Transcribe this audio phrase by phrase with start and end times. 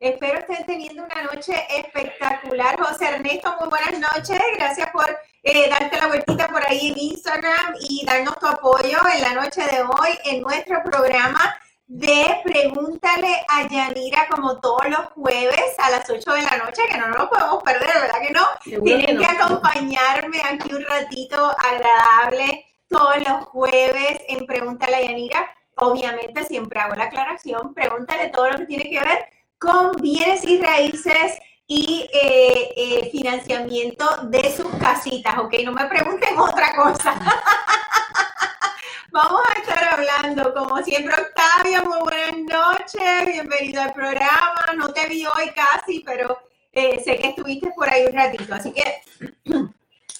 [0.00, 2.78] Espero estén teniendo una noche espectacular.
[2.80, 4.40] José Ernesto, muy buenas noches.
[4.56, 5.04] Gracias por
[5.42, 9.60] eh, darte la vueltita por ahí en Instagram y darnos tu apoyo en la noche
[9.62, 11.52] de hoy en nuestro programa
[11.88, 16.96] de Pregúntale a Yanira como todos los jueves a las 8 de la noche, que
[16.96, 18.84] no nos lo podemos perder, ¿verdad que no?
[18.84, 25.50] Tienen que, acompañarme aquí un ratito agradable todos los jueves en Pregúntale a Yanira.
[25.74, 30.60] Obviamente siempre hago la aclaración, pregúntale todo lo que tiene que ver con bienes y
[30.60, 35.54] raíces y eh, eh, financiamiento de sus casitas, ¿ok?
[35.64, 37.14] No me pregunten otra cosa.
[39.10, 44.60] Vamos a estar hablando, como siempre, Octavio, muy buenas noches, bienvenido al programa.
[44.76, 46.38] No te vi hoy casi, pero
[46.72, 49.02] eh, sé que estuviste por ahí un ratito, así que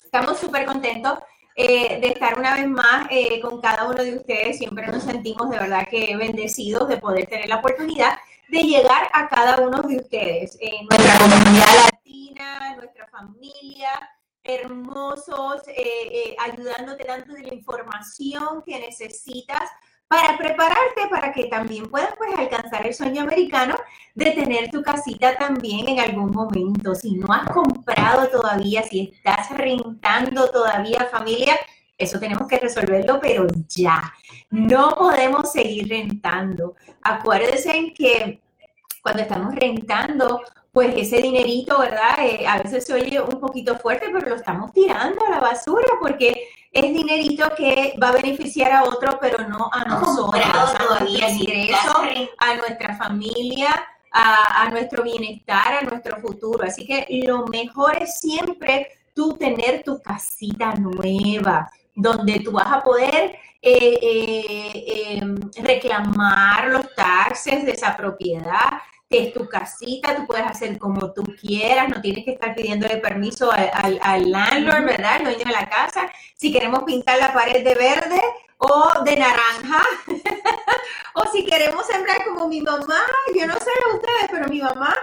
[0.05, 1.19] estamos súper contentos
[1.55, 3.09] eh, de estar una vez más
[3.43, 4.59] con cada uno de ustedes.
[4.59, 8.19] Siempre nos sentimos de verdad que bendecidos de poder tener la oportunidad
[8.49, 13.91] de llegar a cada uno de ustedes, en nuestra comunidad latina, nuestra familia
[14.49, 19.71] hermosos, eh, eh, ayudándote dando de la información que necesitas
[20.09, 23.77] para prepararte para que también puedas pues, alcanzar el sueño americano
[24.15, 26.95] de tener tu casita también en algún momento.
[26.95, 31.57] Si no has comprado todavía, si estás rentando todavía familia,
[31.99, 34.15] eso tenemos que resolverlo, pero ya.
[34.51, 36.77] No podemos seguir rentando.
[37.03, 38.41] Acuérdense en que
[39.03, 40.41] cuando estamos rentando,
[40.73, 42.19] pues ese dinerito, ¿verdad?
[42.21, 45.89] Eh, a veces se oye un poquito fuerte, pero lo estamos tirando a la basura
[46.01, 51.29] porque es dinerito que va a beneficiar a otro, pero no a nosotros, a nuestro
[51.29, 51.95] ingreso,
[52.39, 53.71] a nuestra familia,
[54.13, 56.65] a, a, nuestro bienestar, a nuestro futuro.
[56.65, 62.83] Así que lo mejor es siempre tú tener tu casita nueva, donde tú vas a
[62.83, 70.27] poder eh, eh, em, reclamar los taxes de esa propiedad, que es tu casita, tú
[70.27, 75.17] puedes hacer como tú quieras, no tienes que estar pidiéndole permiso al, al, landlord, ¿verdad?
[75.17, 76.09] El dueño de la casa.
[76.37, 78.21] Si queremos pintar la pared de verde
[78.59, 79.83] o de naranja,
[81.15, 83.01] o si queremos sembrar como mi mamá,
[83.35, 84.95] yo no sé de ustedes, pero mi mamá,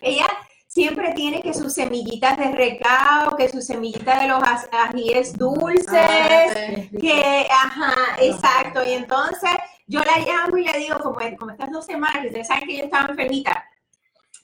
[0.00, 0.26] ella
[0.70, 6.54] siempre tiene que sus semillitas de recao, que sus semillitas de los ajíes dulces, ah,
[7.00, 9.50] que, ajá, exacto, y entonces
[9.88, 12.84] yo la llamo y le digo, como, como estas dos semanas, ustedes saben que yo
[12.84, 13.64] estaba enfermita,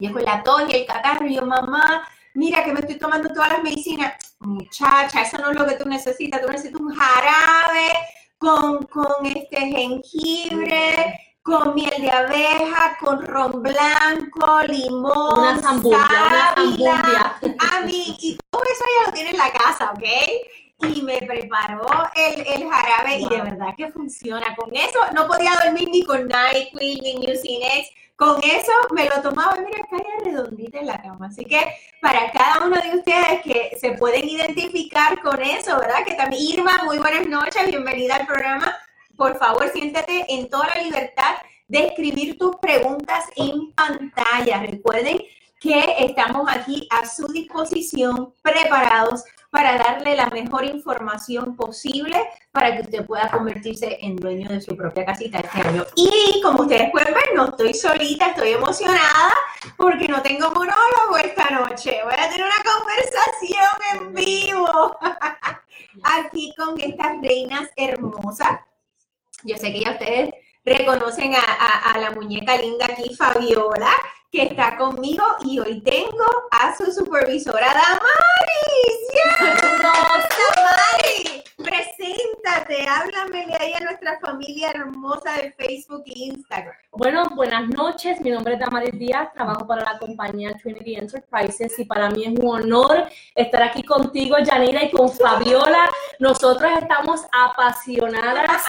[0.00, 2.02] y con la tos y el catarro, y yo, mamá,
[2.34, 4.12] mira que me estoy tomando todas las medicinas.
[4.40, 7.88] Muchacha, eso no es lo que tú necesitas, tú necesitas un jarabe
[8.36, 17.38] con, con este jengibre, con miel de abeja, con ron blanco, limón, una zambumbia, una
[17.70, 20.04] A mí, y todo eso ya lo tiene en la casa, ¿ok?
[20.78, 24.54] y me preparó el, el jarabe y de verdad que funciona.
[24.56, 27.90] Con eso no podía dormir ni con NyQuil ni Mucinex.
[28.16, 31.28] Con eso me lo tomaba y mira, caía redondita en la cama.
[31.28, 31.66] Así que
[32.02, 36.04] para cada uno de ustedes que se pueden identificar con eso, ¿verdad?
[36.04, 38.76] Que también, Irma, muy buenas noches, bienvenida al programa.
[39.16, 41.36] Por favor, siéntate en toda la libertad
[41.68, 44.60] de escribir tus preguntas en pantalla.
[44.60, 45.20] Recuerden
[45.58, 52.82] que estamos aquí a su disposición, preparados para darle la mejor información posible para que
[52.82, 55.84] usted pueda convertirse en dueño de su propia casita este año.
[55.94, 59.32] Y como ustedes pueden ver, no estoy solita, estoy emocionada
[59.78, 62.00] porque no tengo monólogo esta noche.
[62.04, 64.98] Voy a tener una conversación en vivo
[66.02, 68.60] aquí con estas reinas hermosas.
[69.46, 70.30] Yo sé que ya ustedes
[70.64, 73.92] reconocen a, la muñeca linda aquí, Fabiola
[74.36, 78.98] que está conmigo y hoy tengo a su supervisora Damaris.
[79.14, 79.82] ¡Yes!
[79.82, 81.42] Damaris!
[81.56, 86.74] Preséntate, háblamele ahí a nuestra familia hermosa de Facebook e Instagram.
[86.92, 88.20] Bueno, buenas noches.
[88.20, 92.38] Mi nombre es Damaris Díaz, trabajo para la compañía Trinity Enterprises y para mí es
[92.38, 95.88] un honor estar aquí contigo, Yanira, y con Fabiola.
[96.18, 98.64] Nosotros estamos apasionadas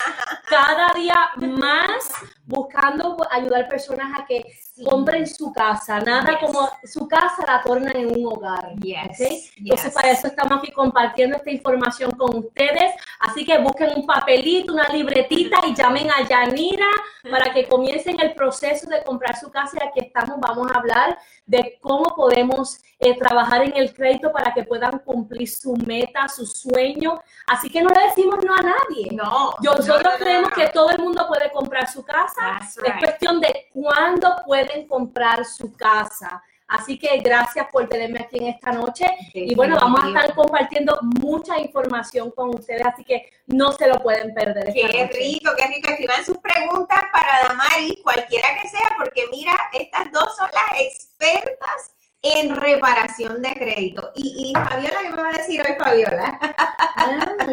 [0.47, 2.09] cada día más
[2.45, 4.45] buscando ayudar personas a que
[4.83, 5.99] compren su casa.
[5.99, 8.73] Nada como su casa la tornan en un hogar.
[8.75, 9.51] Yes.
[9.57, 12.93] Entonces, para eso estamos aquí compartiendo esta información con ustedes.
[13.19, 16.87] Así que busquen un papelito, una libretita y llamen a Yanira
[17.29, 19.77] para que comiencen el proceso de comprar su casa.
[19.81, 24.53] Y aquí estamos, vamos a hablar de cómo podemos eh, trabajar en el crédito para
[24.53, 27.19] que puedan cumplir su meta, su sueño.
[27.45, 29.09] Así que no le decimos no a nadie.
[29.11, 29.53] No.
[29.61, 32.59] Nosotros creemos que todo el mundo puede comprar su casa.
[32.61, 36.41] Es cuestión de cuándo pueden comprar su casa.
[36.67, 39.05] Así que gracias por tenerme aquí en esta noche.
[39.33, 43.99] Y bueno, vamos a estar compartiendo mucha información con ustedes, así que no se lo
[43.99, 44.73] pueden perder.
[44.73, 45.89] Qué rico, qué rico.
[45.89, 51.93] Escriban sus preguntas para Damari, cualquiera que sea, porque mira, estas dos son las expertas
[52.21, 54.11] en reparación de crédito.
[54.15, 56.39] Y, y Fabiola, ¿qué me va a decir hoy, Fabiola?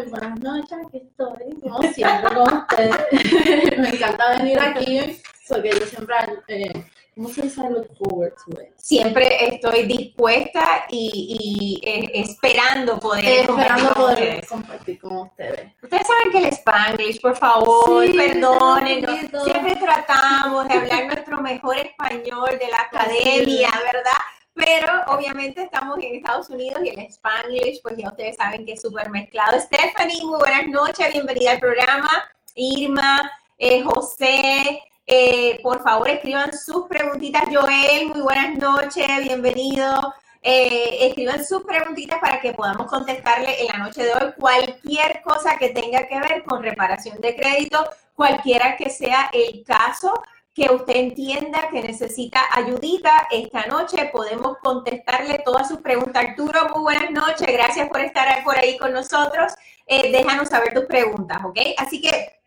[0.09, 3.77] buenas noches, aquí estoy, como siempre con ustedes.
[3.77, 6.15] me encanta venir aquí, porque yo siempre,
[6.47, 6.85] eh,
[7.15, 7.61] ¿cómo se dice?
[7.69, 8.69] Look forward to it.
[8.77, 15.71] Siempre estoy dispuesta y, y eh, esperando poder, esperando poder compartir con ustedes.
[15.81, 19.19] Ustedes saben que el Spanglish, por favor, perdónenos.
[19.43, 24.11] Siempre tratamos de hablar nuestro mejor español de la academia, ¿verdad?
[24.55, 28.81] Pero obviamente estamos en Estados Unidos y el Spanglish, pues ya ustedes saben que es
[28.81, 29.59] súper mezclado.
[29.59, 32.09] Stephanie, muy buenas noches, bienvenida al programa.
[32.55, 37.43] Irma, eh, José, eh, por favor escriban sus preguntitas.
[37.51, 40.13] Joel, muy buenas noches, bienvenido.
[40.41, 45.57] Eh, escriban sus preguntitas para que podamos contestarle en la noche de hoy cualquier cosa
[45.57, 50.13] que tenga que ver con reparación de crédito, cualquiera que sea el caso
[50.55, 54.09] que usted entienda que necesita ayudita esta noche.
[54.11, 56.29] Podemos contestarle todas sus preguntas.
[56.29, 57.45] Arturo, muy buenas noches.
[57.45, 59.53] Gracias por estar por ahí con nosotros.
[59.85, 61.59] Eh, déjanos saber tus preguntas, ¿ok?
[61.77, 62.39] Así que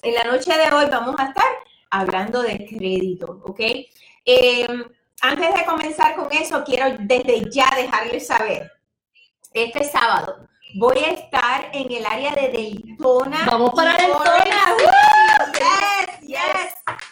[0.00, 1.44] en la noche de hoy vamos a estar
[1.90, 3.60] hablando de crédito, ¿ok?
[4.24, 4.66] Eh,
[5.20, 8.72] antes de comenzar con eso, quiero desde ya dejarles saber,
[9.52, 13.44] este sábado voy a estar en el área de Daytona.
[13.46, 14.32] Vamos para Daytona.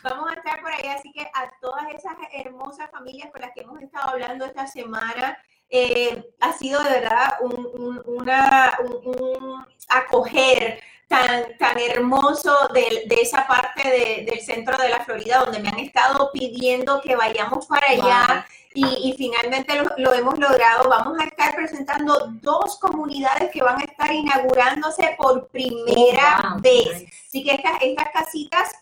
[0.02, 3.62] Vamos a estar por ahí, así que a todas esas hermosas familias con las que
[3.62, 5.38] hemos estado hablando esta semana,
[5.69, 13.46] eh, ha sido de verdad un, una, un, acoger tan, tan hermoso de, de esa
[13.46, 18.46] parte del centro de la Florida, donde me han estado pidiendo que vayamos para allá.
[18.73, 20.88] Y, finalmente lo, hemos logrado.
[20.88, 27.05] Vamos a estar presentando dos comunidades que van a estar inaugurándose por primera oh, vez.
[27.26, 28.73] Así que estas, estas casitas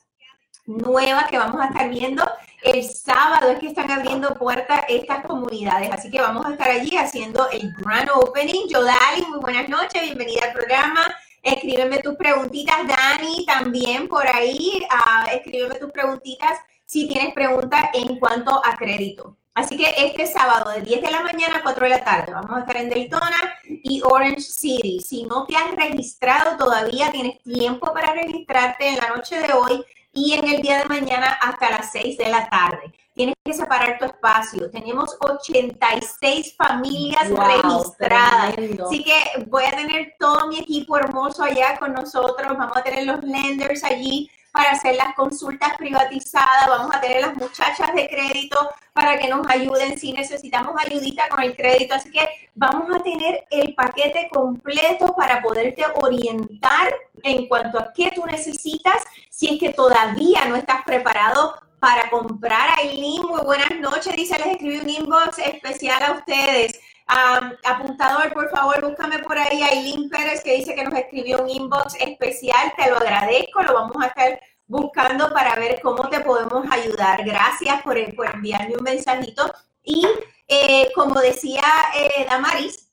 [0.69, 2.23] nuevas que vamos a estar viendo
[2.63, 5.91] el sábado es que están abriendo puertas estas comunidades.
[5.91, 8.69] Así que vamos a estar allí haciendo el grand opening.
[8.69, 11.15] Yodali, muy buenas noches, bienvenida al programa.
[11.43, 14.83] Escríbeme tus preguntitas, Dani, también por ahí.
[14.91, 19.37] Uh, escríbeme tus preguntitas si tienes preguntas en cuanto a crédito.
[19.55, 22.57] Así que este sábado de 10 de la mañana a 4 de la tarde vamos
[22.57, 25.01] a estar en Daytona y Orange City.
[25.01, 29.85] Si no te has registrado todavía, tienes tiempo para registrarte en la noche de hoy
[30.13, 32.93] y en el día de mañana hasta las 6 de la tarde.
[33.15, 34.71] Tienes que separar tu espacio.
[34.71, 38.55] Tenemos 86 familias registradas.
[38.87, 42.57] Así que voy a tener todo mi equipo hermoso allá con nosotros.
[42.57, 47.37] Vamos a tener los lenders allí para hacer las consultas privatizadas, vamos a tener las
[47.37, 51.95] muchachas de crédito para que nos ayuden si necesitamos ayudita con el crédito.
[51.95, 56.93] Así que vamos a tener el paquete completo para poderte orientar
[57.23, 62.71] en cuanto a qué tú necesitas si es que todavía no estás preparado para comprar
[62.79, 63.23] Aileen.
[63.23, 66.81] Muy buenas noches, dice, les escribí un inbox especial a ustedes.
[67.09, 71.49] Apuntador, por favor, búscame por ahí a Aileen Pérez que dice que nos escribió un
[71.49, 72.73] inbox especial.
[72.77, 77.25] Te lo agradezco, lo vamos a estar buscando para ver cómo te podemos ayudar.
[77.25, 79.51] Gracias por, por enviarme un mensajito.
[79.83, 80.07] Y
[80.47, 81.65] eh, como decía
[81.95, 82.91] eh, Damaris,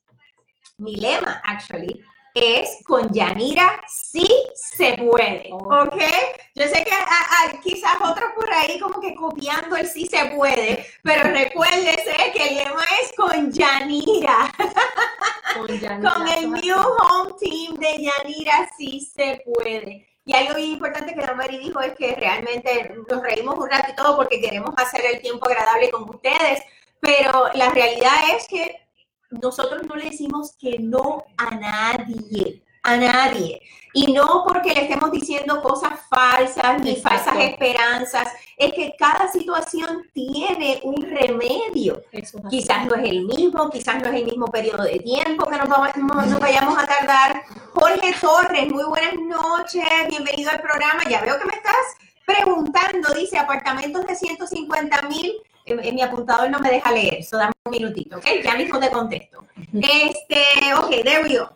[0.78, 2.02] mi lema, actually,
[2.36, 5.96] es con Yanira sí se puede, ¿ok?
[6.54, 11.24] Yo sé que quizás otros por ahí como que copiando el sí se puede, pero
[11.30, 14.52] recuérdese que el lema es con Yanira.
[15.54, 20.06] Con, Yanira, con el New Home Team de Yanira sí se puede.
[20.26, 24.40] Y algo bien importante que Mari dijo es que realmente nos reímos un todo porque
[24.40, 26.62] queremos hacer el tiempo agradable con ustedes,
[27.00, 28.85] pero la realidad es que
[29.30, 33.60] nosotros no le decimos que no a nadie, a nadie.
[33.92, 40.02] Y no porque le estemos diciendo cosas falsas ni falsas esperanzas, es que cada situación
[40.12, 42.02] tiene un remedio.
[42.50, 45.68] quizás no es el mismo, quizás no es el mismo periodo de tiempo que nos,
[46.28, 47.42] nos vayamos a tardar.
[47.74, 51.02] Jorge Torres, muy buenas noches, bienvenido al programa.
[51.08, 51.74] Ya veo que me estás
[52.26, 55.32] preguntando, dice, apartamentos de 150 mil
[55.74, 58.24] mi apuntador no me deja leer, so dame un minutito, ¿ok?
[58.44, 59.44] Ya mismo te contesto.
[59.72, 61.50] Este, ok, there we go.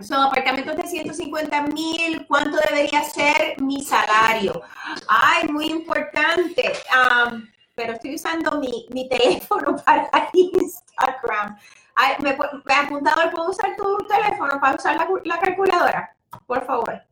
[0.00, 4.62] Son apartamentos de 150 mil, ¿cuánto debería ser mi salario?
[5.08, 6.72] Ay, muy importante.
[6.92, 11.56] Um, pero estoy usando mi, mi teléfono para Instagram.
[11.94, 16.16] Ay, ¿me, me apuntador, ¿puedo usar tu teléfono para usar la, la calculadora?
[16.46, 17.02] Por favor.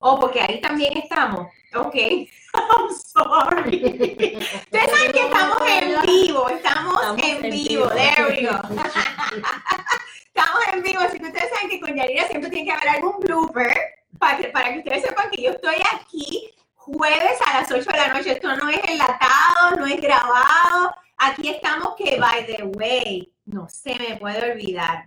[0.00, 1.48] Oh, porque ahí también estamos.
[1.74, 1.94] Ok,
[2.54, 3.84] I'm sorry.
[3.84, 7.84] Ustedes saben que estamos en vivo, estamos, Estamos en, en vivo.
[7.84, 7.88] vivo.
[7.90, 8.56] There we go.
[10.34, 13.18] estamos en vivo, así que ustedes saben que con Yanira siempre tiene que haber algún
[13.20, 13.74] blooper
[14.18, 17.96] para que, para que ustedes sepan que yo estoy aquí jueves a las 8 de
[17.96, 18.32] la noche.
[18.32, 20.94] Esto no es enlatado, no es grabado.
[21.18, 25.06] Aquí estamos que, by the way, no se me puede olvidar.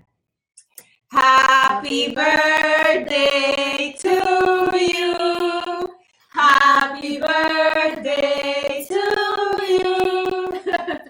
[1.11, 5.84] Happy birthday to you.
[6.35, 9.01] Happy birthday to
[9.71, 10.51] you.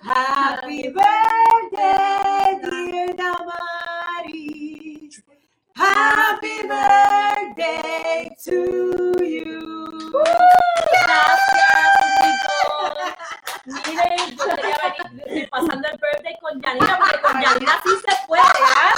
[0.04, 5.18] Happy birthday, dear Damaris.
[5.76, 8.60] Happy birthday to
[9.26, 9.66] you.
[10.94, 11.90] Gracias.
[13.66, 14.46] Miren, yo
[15.26, 18.94] venir pasando el birthday con Janina, porque con Janina sí se puede, ¿ah?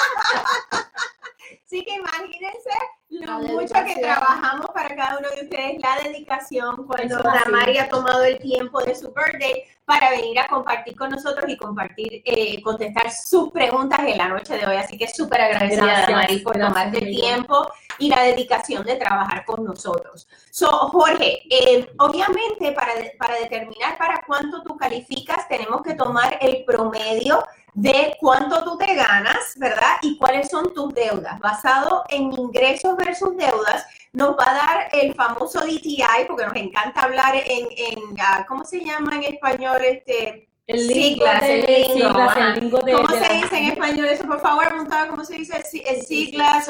[1.67, 2.69] Así que imagínense
[3.09, 7.17] lo La mucho que trabajamos para cada uno de ustedes, la dedicación cuando.
[7.21, 11.57] Damari ha tomado el tiempo de su birthday para venir a compartir con nosotros y
[11.57, 14.77] compartir, eh, contestar sus preguntas en la noche de hoy.
[14.77, 17.69] Así que súper agradecida Damari por tomarte el tiempo
[17.99, 20.25] y la dedicación de trabajar con nosotros.
[20.51, 26.37] So, Jorge, eh, obviamente para, de- para determinar para cuánto tú calificas, tenemos que tomar
[26.39, 27.43] el promedio
[27.77, 29.97] de cuánto tú te ganas, ¿verdad?
[30.01, 31.39] Y cuáles son tus deudas.
[31.39, 37.03] Basado en ingresos versus deudas, nos va a dar el famoso DTI, porque nos encanta
[37.03, 39.77] hablar en, en ah, ¿cómo se llama en español?
[39.83, 43.33] Este, El lingo Siglas, de, el lingo, siglas, el lingo de, ¿Cómo de se la-
[43.41, 44.23] dice en español eso?
[44.27, 45.63] Por favor, apuntado, ¿cómo se dice?
[45.63, 46.67] Si- eh, Siglas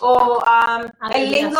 [0.00, 1.58] o, um, el lingo,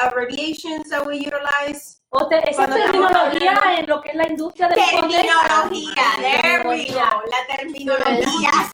[0.00, 2.00] abbreviations that we utilize.
[2.10, 7.10] O te- esa terminología en lo que es la industria del Terminología, there we Terminología.
[7.14, 8.50] go, la terminología.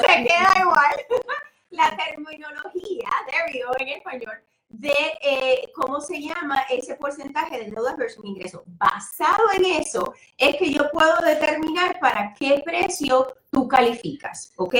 [0.00, 0.96] Se queda igual.
[1.70, 4.38] La terminología, there we go, en español,
[4.72, 8.64] de eh, cómo se llama ese porcentaje de deudas versus ingreso.
[8.66, 14.74] Basado en eso, es que yo puedo determinar para qué precio tú calificas, ¿ok?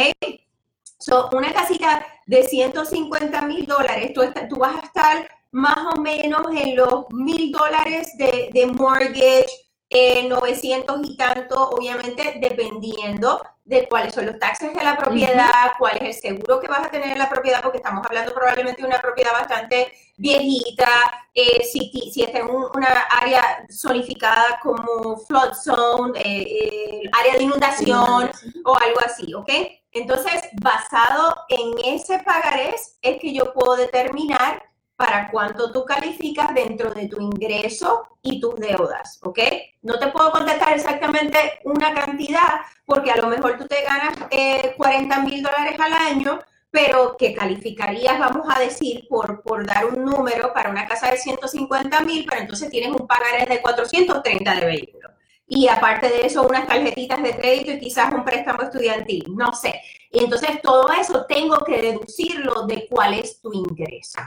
[0.98, 6.46] So, una casita de 150 mil dólares, tú, tú vas a estar más o menos
[6.56, 9.50] en los mil dólares de, de mortgage,
[9.94, 15.96] eh, 900 y tanto, obviamente dependiendo de cuáles son los taxes de la propiedad, cuál
[15.98, 18.88] es el seguro que vas a tener en la propiedad, porque estamos hablando probablemente de
[18.88, 20.88] una propiedad bastante viejita,
[21.34, 27.34] eh, si, si está en un- una área zonificada como flood zone, eh, eh, área
[27.36, 28.30] de inundación
[28.64, 29.50] o algo así, ¿ok?
[29.92, 34.62] Entonces, basado en ese pagarés, es que yo puedo determinar
[35.02, 39.40] para cuánto tú calificas dentro de tu ingreso y tus deudas, ¿ok?
[39.82, 44.74] No te puedo contestar exactamente una cantidad porque a lo mejor tú te ganas eh,
[44.76, 46.38] 40 mil dólares al año,
[46.70, 51.16] pero que calificarías, vamos a decir, por, por dar un número para una casa de
[51.16, 55.08] 150 mil, pero entonces tienes un pagarés de 430 de vehículo.
[55.48, 59.82] Y aparte de eso, unas tarjetitas de crédito y quizás un préstamo estudiantil, no sé.
[60.12, 64.20] Y entonces todo eso tengo que deducirlo de cuál es tu ingreso.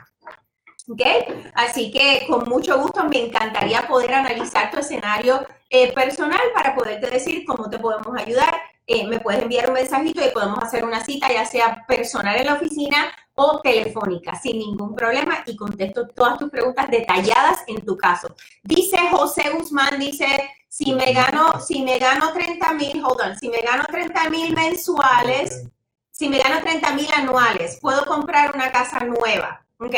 [0.88, 1.01] ¿Ok?
[1.56, 7.10] Así que con mucho gusto me encantaría poder analizar tu escenario eh, personal para poderte
[7.10, 8.56] decir cómo te podemos ayudar.
[8.88, 12.46] Eh, me puedes enviar un mensajito y podemos hacer una cita, ya sea personal en
[12.46, 17.98] la oficina o telefónica, sin ningún problema y contesto todas tus preguntas detalladas en tu
[17.98, 18.36] caso.
[18.62, 20.27] Dice José Guzmán, dice,
[20.70, 24.54] si me gano, si me gano 30 mil, hold on, si me gano 30 mil
[24.54, 25.68] mensuales,
[26.12, 29.65] si me gano 30 mil anuales, puedo comprar una casa nueva.
[29.80, 29.96] Ok.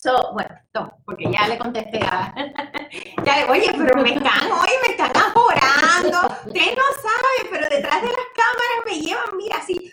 [0.00, 2.32] So, bueno, toma, porque ya le contesté a...
[3.24, 6.36] ya oye, pero me están, oye, me están aporando.
[6.46, 9.92] Ustedes no saben, pero detrás de las cámaras me llevan, mira, así.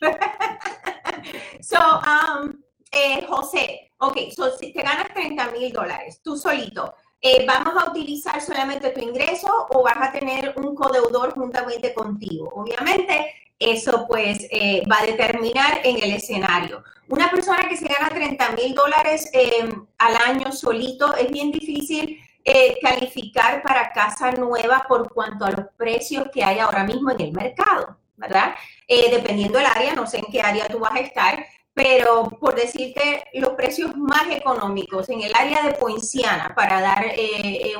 [1.62, 2.52] so, um,
[2.90, 7.90] eh, José, ok, so si te ganas 30 mil dólares, tú solito, eh, ¿vamos a
[7.90, 12.50] utilizar solamente tu ingreso o vas a tener un codeudor juntamente contigo?
[12.56, 13.32] Obviamente,
[13.70, 16.82] eso pues eh, va a determinar en el escenario.
[17.12, 22.18] Una persona que se gana 30 mil dólares eh, al año solito es bien difícil
[22.42, 27.20] eh, calificar para casa nueva por cuanto a los precios que hay ahora mismo en
[27.20, 28.54] el mercado, ¿verdad?
[28.88, 32.54] Eh, dependiendo del área, no sé en qué área tú vas a estar, pero por
[32.54, 37.04] decirte los precios más económicos en el área de Poinciana, para dar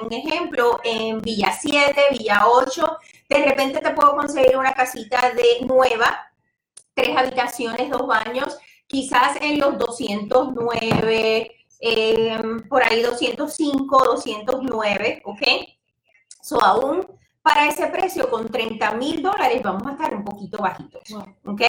[0.03, 2.99] un ejemplo, en Villa 7, Villa 8,
[3.35, 6.33] de repente te puedo conseguir una casita de nueva,
[6.95, 15.43] tres habitaciones, dos baños, quizás en los 209, eh, por ahí 205, 209, ¿ok?
[16.43, 17.07] So aún
[17.43, 21.03] para ese precio con 30 mil dólares vamos a estar un poquito bajitos.
[21.45, 21.63] ¿ok?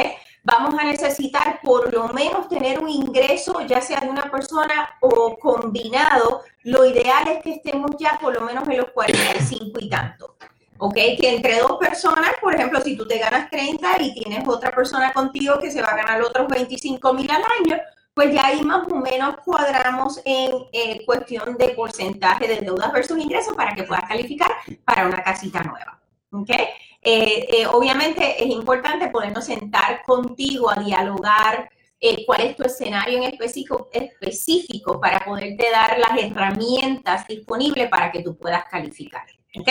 [0.43, 5.37] Vamos a necesitar por lo menos tener un ingreso, ya sea de una persona o
[5.39, 6.41] combinado.
[6.63, 10.35] Lo ideal es que estemos ya por lo menos en los 45 y tanto.
[10.85, 10.95] ¿Ok?
[10.95, 15.13] Que entre dos personas, por ejemplo, si tú te ganas 30 y tienes otra persona
[15.13, 17.81] contigo que se va a ganar otros 25 mil al año,
[18.13, 23.17] pues ya ahí más o menos cuadramos en eh, cuestión de porcentaje de deudas versus
[23.17, 24.51] ingresos para que puedas calificar
[24.83, 26.01] para una casita nueva.
[26.33, 26.49] ¿Ok?
[26.49, 26.67] Eh,
[27.01, 31.69] eh, obviamente es importante podernos sentar contigo a dialogar
[32.01, 38.11] eh, cuál es tu escenario en específico, específico para poderte dar las herramientas disponibles para
[38.11, 39.25] que tú puedas calificar.
[39.57, 39.69] ¿Ok?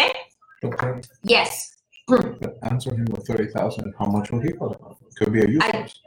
[0.64, 1.00] Okay.
[1.25, 1.76] Yes.
[2.07, 5.09] But answer him with thirty thousand, how much will he qualify for?
[5.19, 6.00] Could be a I- house.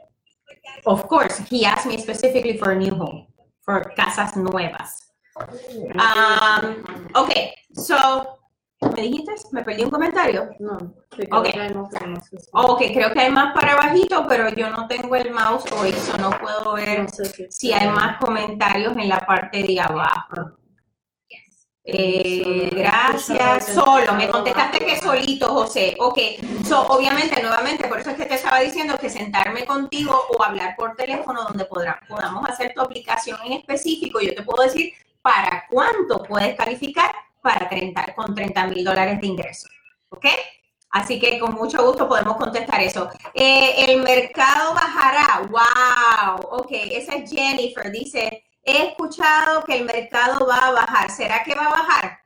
[0.86, 3.26] Of course, he asked me specifically for a new home,
[3.64, 5.12] for casas nuevas.
[5.36, 6.84] Um,
[7.14, 7.30] ok,
[7.74, 8.38] so,
[8.94, 9.32] ¿me dijiste?
[9.52, 10.50] ¿Me perdí un comentario?
[10.60, 10.76] No,
[11.32, 11.48] Ok.
[12.52, 16.16] Ok, creo que hay más para abajito, pero yo no tengo el mouse hoy, so
[16.18, 20.52] no puedo ver no sé si- si hay más comentarios en la parte de abajo.
[21.88, 23.66] Eh, gracias.
[23.74, 25.96] Solo, me contestaste que solito, José.
[26.00, 26.18] Ok,
[26.66, 30.74] so, obviamente, nuevamente, por eso es que te estaba diciendo que sentarme contigo o hablar
[30.76, 34.20] por teléfono donde podrá- podamos hacer tu aplicación en específico.
[34.20, 39.26] Yo te puedo decir para cuánto puedes calificar para 30, con 30 mil dólares de
[39.28, 39.68] ingreso.
[40.08, 40.26] ¿Ok?
[40.90, 43.08] Así que con mucho gusto podemos contestar eso.
[43.34, 45.42] Eh, el mercado bajará.
[45.50, 46.58] Wow.
[46.60, 47.90] Ok, esa es Jennifer.
[47.92, 51.10] Dice, he escuchado que el mercado va a bajar.
[51.10, 52.18] ¿Será que va a bajar?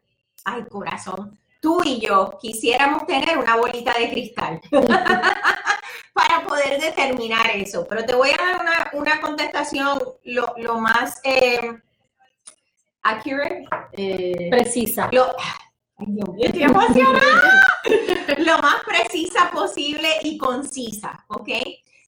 [0.44, 1.38] Ay, corazón.
[1.60, 7.86] Tú y yo quisiéramos tener una bolita de cristal para poder determinar eso.
[7.86, 11.78] Pero te voy a dar una, una contestación lo, lo más eh,
[13.02, 13.68] accurate.
[13.92, 15.10] Eh, Precisa.
[15.12, 15.26] Lo,
[15.98, 17.66] ay, Dios mío, estoy emocionada.
[18.38, 21.48] lo más precisa posible y concisa, ¿ok?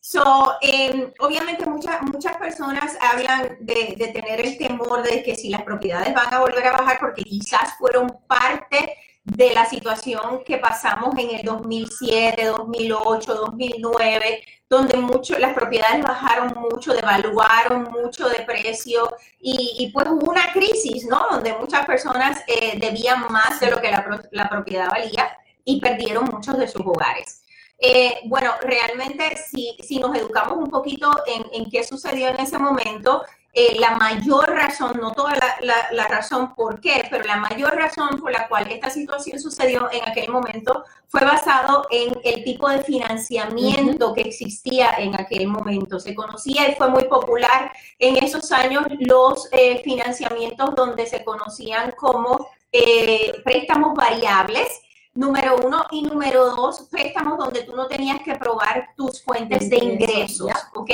[0.04, 5.62] So, eh, obviamente muchas, muchas personas hablan de, tener el temor de que si las
[5.62, 11.16] propiedades van a volver a bajar porque quizás fueron parte de la situación que pasamos
[11.16, 19.08] en el 2007, 2008, 2009, donde mucho, las propiedades bajaron mucho, devaluaron mucho de precio
[19.38, 21.28] y, pues hubo una crisis, ¿no?
[21.30, 26.24] Donde muchas personas eh, debían más de lo que la, la propiedad valía y perdieron
[26.24, 27.42] muchos de sus hogares.
[27.84, 32.56] Eh, bueno, realmente si, si nos educamos un poquito en, en qué sucedió en ese
[32.58, 33.22] momento,
[33.54, 37.74] eh, la mayor razón, no toda la, la- la razón por qué, pero la mayor
[37.74, 42.68] razón por la cual esta situación sucedió en aquel momento fue basado en el tipo
[42.70, 45.98] de financiamiento que existía en aquel momento.
[46.00, 51.92] Se conocía y fue muy popular en esos años los eh, financiamientos donde se conocían
[51.98, 54.68] como eh, préstamos variables
[55.14, 59.76] número uno, y número dos, préstamos donde tú no tenías que probar tus fuentes de
[59.76, 60.90] Ingresos, ¿ok?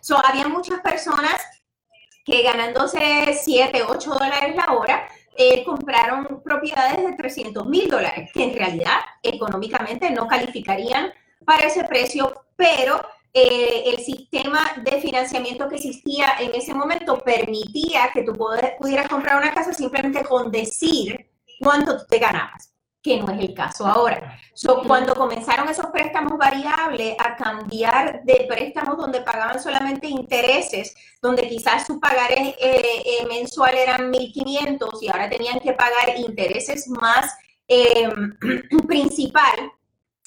[0.00, 1.34] So, había muchas personas
[2.24, 8.44] que ganándose 7, 8 dólares la hora, eh, compraron propiedades de 300 mil dólares, que
[8.44, 11.12] en realidad económicamente no calificarían
[11.44, 13.00] para ese precio, pero
[13.32, 19.36] eh, el sistema de financiamiento que existía en ese momento permitía que tú pudieras comprar
[19.36, 22.75] una casa simplemente con decir cuánto tú te ganabas
[23.06, 24.36] que no es el caso ahora.
[24.52, 30.92] So, cuando comenzaron esos préstamos variables a cambiar de préstamos donde pagaban solamente intereses,
[31.22, 36.88] donde quizás su pagaré eh, eh, mensual eran 1.500 y ahora tenían que pagar intereses
[36.88, 37.32] más
[37.68, 38.08] eh,
[38.88, 39.72] principal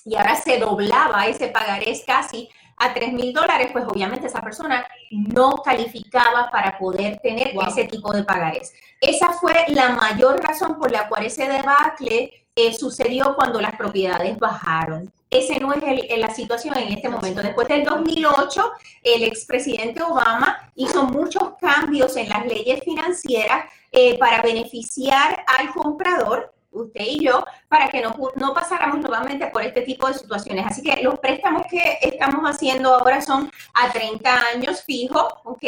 [0.05, 4.87] y ahora se doblaba ese pagarés casi a 3 mil dólares, pues obviamente esa persona
[5.11, 7.67] no calificaba para poder tener Wow.
[7.67, 8.73] ese tipo de pagarés.
[9.01, 12.38] Esa fue la mayor razón por la cual ese debacle
[12.77, 15.11] sucedió cuando las propiedades bajaron.
[15.29, 17.41] Ese no es el- la situación en este momento.
[17.41, 18.71] Después del 2008,
[19.03, 26.53] el expresidente Obama hizo muchos cambios en las leyes financieras eh, para beneficiar al comprador,
[26.71, 30.65] usted y yo, para que no pasáramos nuevamente por este tipo de situaciones.
[30.67, 35.63] Así que los préstamos que estamos haciendo ahora son a 30 años fijo, ¿ok?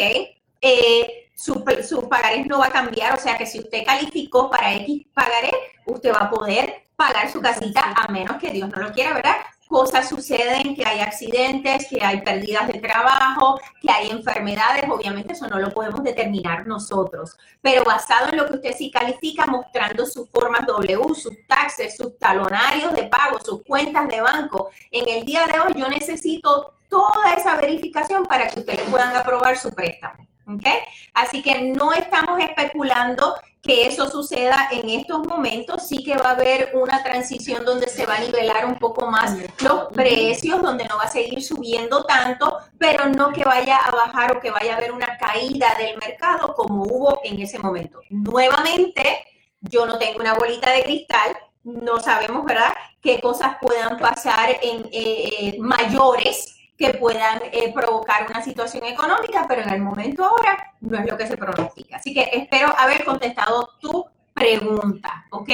[0.62, 4.76] Eh, su, su pagarés no va a cambiar, o sea que si usted calificó para
[4.76, 5.52] X pagaré,
[5.86, 9.38] usted va a poder pagar su casita a menos que Dios no lo quiera, ¿verdad?
[9.67, 15.47] Cosas suceden, que hay accidentes, que hay pérdidas de trabajo, que hay enfermedades, obviamente eso
[15.47, 20.30] no lo podemos determinar nosotros, pero basado en lo que usted sí califica, mostrando sus
[20.30, 25.47] formas W, sus taxes, sus talonarios de pago, sus cuentas de banco, en el día
[25.47, 30.31] de hoy yo necesito toda esa verificación para que ustedes puedan aprobar su préstamo.
[30.48, 30.66] ¿Ok?
[31.14, 36.32] Así que no estamos especulando que eso suceda en estos momentos, sí que va a
[36.32, 40.98] haber una transición donde se va a nivelar un poco más los precios, donde no
[40.98, 44.78] va a seguir subiendo tanto, pero no que vaya a bajar o que vaya a
[44.78, 48.02] haber una caída del mercado como hubo en ese momento.
[48.10, 49.26] Nuevamente,
[49.62, 54.86] yo no tengo una bolita de cristal, no sabemos, ¿verdad?, qué cosas puedan pasar en
[54.92, 60.74] eh, eh, mayores que puedan eh, provocar una situación económica, pero en el momento ahora
[60.82, 61.98] no es lo que se pronostica.
[61.98, 65.50] Así que espero haber contestado tu pregunta, ¿ok?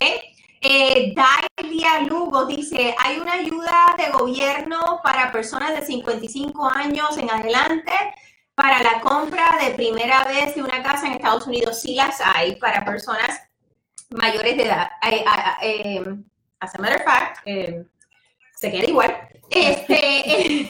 [0.61, 7.29] Eh, Dalia Lugo dice, ¿hay una ayuda de gobierno para personas de 55 años en
[7.29, 7.91] adelante
[8.55, 11.81] para la compra de primera vez de una casa en Estados Unidos?
[11.81, 13.41] Sí las hay para personas
[14.11, 14.89] mayores de edad.
[15.61, 16.01] Eh,
[16.59, 17.85] as a matter of fact, eh,
[18.57, 19.15] se queda igual.
[19.49, 19.95] Este,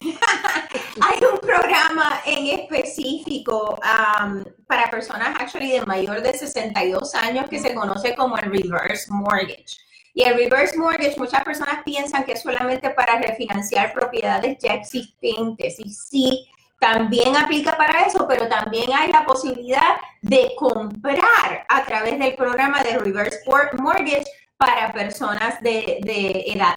[1.00, 7.58] hay un programa en específico um, para personas actually de mayor de 62 años que
[7.58, 9.76] se conoce como el reverse mortgage.
[10.14, 15.78] Y el reverse mortgage, muchas personas piensan que es solamente para refinanciar propiedades ya existentes.
[15.78, 16.48] Y sí,
[16.80, 22.82] también aplica para eso, pero también hay la posibilidad de comprar a través del programa
[22.82, 23.40] de reverse
[23.78, 24.24] mortgage
[24.58, 26.76] para personas de, de edad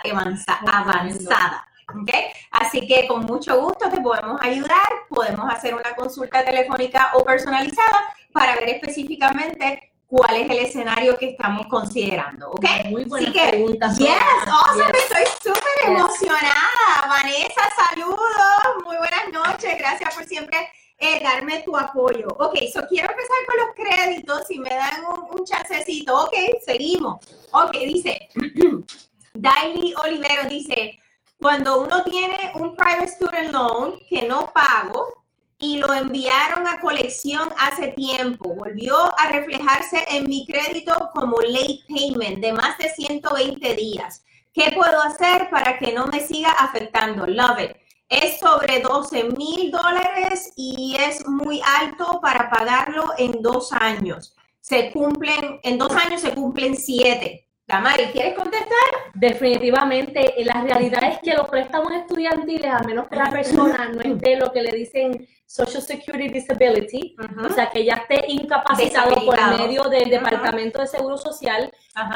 [0.71, 1.67] avanzada.
[2.01, 2.25] ¿okay?
[2.51, 8.13] Así que con mucho gusto te podemos ayudar, podemos hacer una consulta telefónica o personalizada
[8.31, 12.65] para ver específicamente cuál es el escenario que estamos considerando, ¿ok?
[12.89, 13.87] Muy buena Así que, pregunta.
[13.97, 14.09] Yes,
[14.47, 15.03] awesome, Yes.
[15.03, 15.87] estoy súper Yes.
[15.87, 17.07] emocionada.
[17.07, 20.57] Vanessa, saludos, muy buenas noches, gracias por siempre
[21.01, 22.27] eh, darme tu apoyo.
[22.39, 26.15] Ok, so quiero empezar con los créditos, si me dan un, un chancecito.
[26.15, 26.33] Ok,
[26.63, 27.17] seguimos.
[27.51, 28.29] Ok, dice,
[29.33, 30.99] Daily Olivero dice,
[31.39, 35.25] cuando uno tiene un private student loan que no pago
[35.57, 41.79] y lo enviaron a colección hace tiempo, volvió a reflejarse en mi crédito como late
[41.87, 44.23] payment de más de 120 días.
[44.53, 47.25] ¿Qué puedo hacer para que no me siga afectando?
[47.25, 47.80] Love it.
[48.11, 54.35] Es sobre 12 mil dólares y es muy alto para pagarlo en dos años.
[54.59, 57.47] Se cumplen, en dos años se cumplen siete.
[57.65, 58.67] Tamari, ¿quieres contestar?
[59.13, 64.01] Definitivamente, eh, la realidad es que los préstamos estudiantiles, a menos que la persona no
[64.01, 69.37] esté lo que le dicen Social Security Disability, o sea, que ya esté incapacitado por
[69.57, 70.09] medio del.
[70.11, 71.71] Departamento de Seguro Social,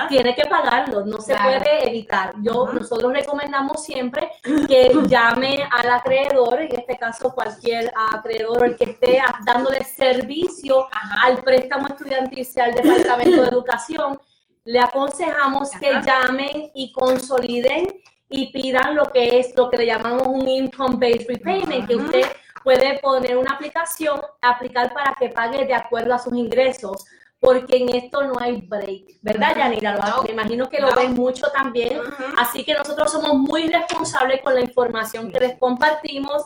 [0.10, 1.60] tiene que pagarlo, no se Claro.
[1.60, 2.34] puede evitar.
[2.42, 4.30] Yo, nosotros recomendamos siempre
[4.68, 10.88] que llame al acreedor, en este caso cualquier acreedor el que esté dándole servicio
[11.24, 14.20] al préstamo estudiantil, sea al Departamento de Educación,
[14.64, 20.26] le aconsejamos que llamen y consoliden y pidan lo que es lo que le llamamos
[20.28, 22.26] un income-based repayment, que usted
[22.66, 27.06] puede poner una aplicación, aplicar para que pague de acuerdo a sus ingresos,
[27.40, 29.94] porque en esto no hay break, ¿verdad, Yanira?
[29.96, 30.24] Lo- No.
[30.24, 30.96] Me imagino que lo No.
[30.96, 32.00] ven mucho también.
[32.38, 36.44] Así que nosotros somos muy responsables con la información que les compartimos.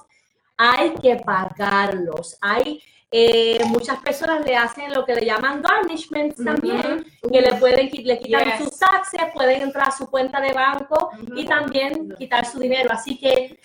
[0.58, 2.38] Hay que pagarlos.
[2.42, 7.90] Hay eh, muchas personas le hacen lo que le llaman garnishments también, que le pueden
[8.04, 8.58] le quitan Yes.
[8.60, 12.90] sus taxes, pueden entrar a su cuenta de banco y también quitar su dinero.
[12.92, 13.60] Así que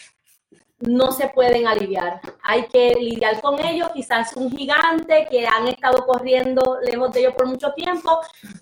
[0.79, 2.21] no se pueden aliviar.
[2.43, 3.91] Hay que lidiar con ellos.
[3.95, 8.21] Quizás un gigante que han estado corriendo lejos de ellos por mucho tiempo,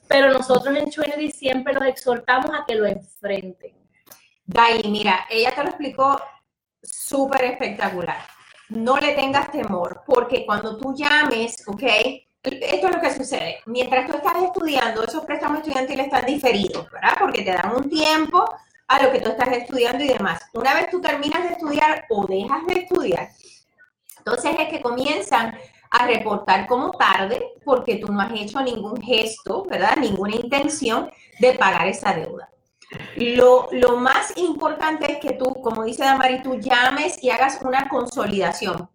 [0.09, 3.75] pero nosotros en Trinity siempre los exhortamos a que lo enfrenten.
[4.45, 6.21] Daily, mira, ella te lo explicó
[6.83, 8.19] súper espectacular.
[8.69, 11.83] No le tengas temor, porque cuando tú llames, ¿ok?
[12.43, 13.61] Esto es lo que sucede.
[13.67, 17.15] Mientras tú estás estudiando, esos préstamos estudiantiles están diferidos, ¿verdad?
[17.19, 18.45] Porque te dan un tiempo
[18.93, 20.41] a lo que tú estás estudiando y demás.
[20.53, 23.29] Una vez tú terminas de estudiar o dejas de estudiar,
[24.19, 25.59] entonces es que comienzan
[25.91, 29.97] a reportar como tarde porque tú no has hecho ningún gesto, ¿verdad?
[29.97, 32.49] Ninguna intención de pagar esa deuda.
[33.17, 37.89] Lo, lo más importante es que tú, como dice Damari, tú llames y hagas una
[37.89, 38.89] consolidación.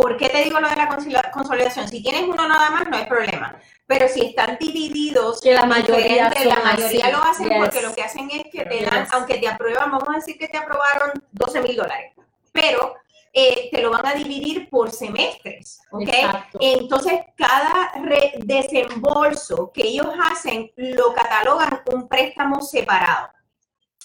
[0.00, 1.88] ¿Por qué te digo lo de la consoli- consolidación?
[1.88, 3.58] Si tienes uno nada más, no hay problema.
[3.84, 7.58] Pero si están divididos, Que la mayoría diferente, la son mayoría lo hacen Yes.
[7.58, 9.12] porque lo que hacen es que te dan, Yes.
[9.12, 12.12] aunque te aprueban, vamos a decir que te aprobaron 12 mil dólares,
[12.52, 12.94] pero
[13.32, 16.08] eh, te lo van a dividir por semestres, ¿ok?
[16.08, 16.58] Exacto.
[16.60, 17.90] Entonces, cada
[18.38, 23.30] desembolso que ellos hacen lo catalogan un préstamo separado.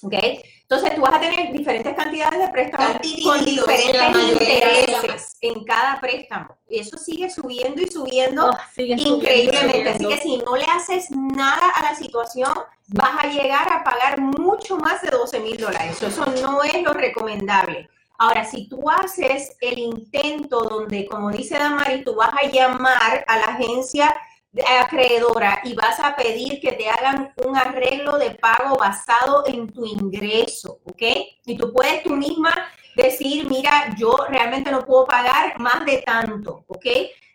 [0.04, 0.13] ¿Ok?
[0.62, 6.58] Entonces tú vas a tener diferentes cantidades de préstamos con diferentes intereses en cada préstamo.
[6.70, 9.89] Y eso sigue subiendo y subiendo Oh, subiendo, increíblemente.
[9.89, 12.52] Así que si no le haces nada a la situación,
[12.88, 16.02] vas a llegar a pagar mucho más de 12 mil dólares.
[16.02, 17.89] Eso no es lo recomendable.
[18.18, 23.38] Ahora, si tú haces el intento donde, como dice Damari, tú vas a llamar a
[23.38, 24.16] la agencia
[24.62, 29.86] acreedora y vas a pedir que te hagan un arreglo de pago basado en tu
[29.86, 31.02] ingreso, ¿ok?
[31.46, 32.54] Y tú puedes tú misma
[32.96, 36.86] decir, mira, yo realmente no puedo pagar más de tanto, ¿ok?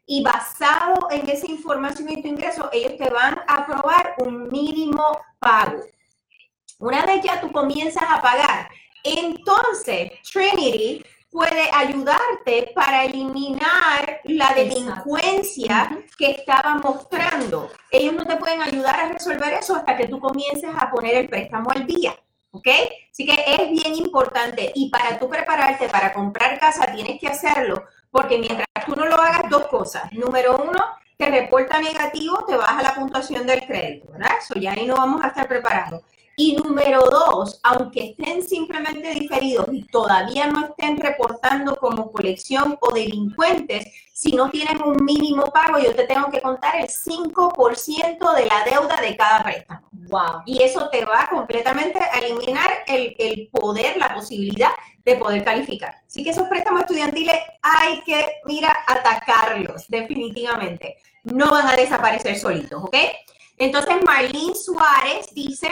[0.06, 5.20] Y basado en esa información y tu ingreso, ellos te van a aprobar un mínimo
[5.38, 5.82] pago.
[6.78, 8.70] Una vez ya tú comienzas a pagar,
[9.02, 17.70] entonces Trinity puede ayudarte para eliminar la delincuencia que estaba mostrando.
[17.90, 21.28] Ellos no te pueden ayudar a resolver eso hasta que tú comiences a poner el
[21.28, 22.14] préstamo al día.
[22.50, 22.68] ¿Ok?
[23.12, 27.84] Así que es bien importante y para tú prepararte para comprar casa tienes que hacerlo
[28.10, 30.10] porque mientras tú no lo hagas, dos cosas.
[30.12, 30.78] Número uno,
[31.16, 34.30] te reporta negativo, te baja la puntuación del crédito, ¿verdad?
[34.38, 36.02] Eso ya ahí no vamos a estar preparados.
[36.40, 42.94] Y número dos, aunque estén simplemente diferidos y todavía no estén reportando como colección o
[42.94, 48.46] delincuentes, si no tienen un mínimo pago, yo te tengo que contar el 5% de
[48.46, 49.88] la deuda de cada préstamo.
[49.90, 50.42] Wow.
[50.46, 54.70] Y eso te va completamente a eliminar el, el poder, la posibilidad
[55.04, 55.96] de poder calificar.
[56.06, 60.98] Así que esos préstamos estudiantiles hay que, mira, atacarlos definitivamente.
[61.24, 62.96] No van a desaparecer solitos, ¿ok?
[63.56, 65.68] Entonces, Marlene Suárez dice,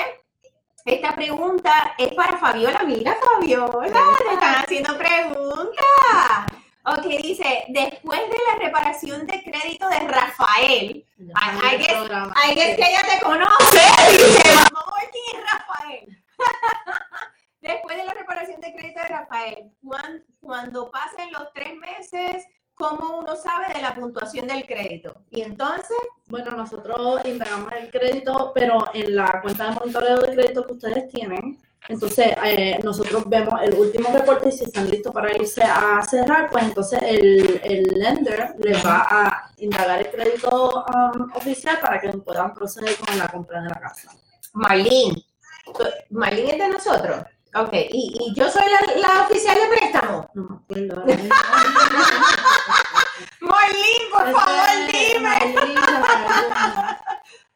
[0.87, 2.83] esta pregunta es para Fabiola.
[2.85, 6.46] Mira, Fabiola, te están haciendo preguntas.
[6.85, 11.92] Ok, dice, después de la reparación de crédito de Rafael, hay que,
[12.37, 13.81] hay que ella te conoce,
[14.12, 16.25] dice, vamos a ver quién es Rafael.
[17.61, 22.46] después de la reparación de crédito de Rafael, cuando, cuando pasen los tres meses,
[22.77, 25.15] ¿cómo uno sabe de la puntuación del crédito?
[25.31, 25.97] Y entonces,
[26.29, 31.09] Bueno, nosotros indagamos el crédito, pero en la cuenta de monitoreo de crédito que ustedes
[31.09, 36.03] tienen, entonces eh, nosotros vemos el último reporte y si están listos para irse a
[36.03, 42.01] cerrar, pues entonces el, el lender les va a indagar el crédito um, oficial para
[42.01, 44.11] que puedan proceder con la compra de la casa.
[44.55, 45.25] Marlene,
[46.11, 47.19] Marlene es de nosotros.
[47.55, 50.29] Ok, y, y yo soy la, la oficial de préstamo.
[50.35, 51.01] No me acuerdo.
[51.01, 51.35] ahora mismo.
[53.41, 55.21] Marlene, por favor, dime.
[55.21, 55.81] Marlene,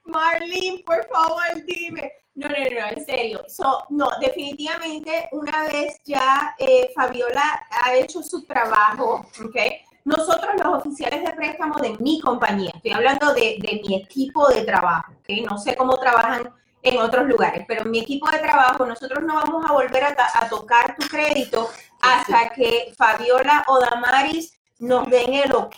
[0.04, 2.12] Marlene, por favor, dime.
[2.34, 3.44] No, no, no, en serio.
[3.48, 9.56] So, no, definitivamente, una vez ya eh, Fabiola ha hecho su trabajo, ¿ok?
[10.04, 14.62] Nosotros, los oficiales de préstamo de mi compañía, estoy hablando de, de mi equipo de
[14.62, 15.48] trabajo, ¿ok?
[15.48, 19.68] No sé cómo trabajan en otros lugares, pero mi equipo de trabajo, nosotros no vamos
[19.68, 21.68] a volver a, a tocar tu crédito
[22.00, 25.76] hasta que Fabiola o Damaris nos den el ok.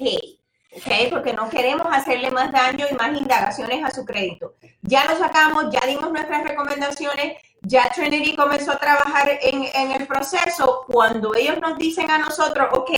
[0.76, 1.10] ¿Ok?
[1.10, 4.54] Porque no queremos hacerle más daño y más indagaciones a su crédito.
[4.82, 10.84] Ya lo sacamos, ya dimos nuestras recomendaciones, ya Trinity comenzó a trabajar en, el proceso.
[10.88, 12.90] Cuando ellos nos dicen a nosotros, ok,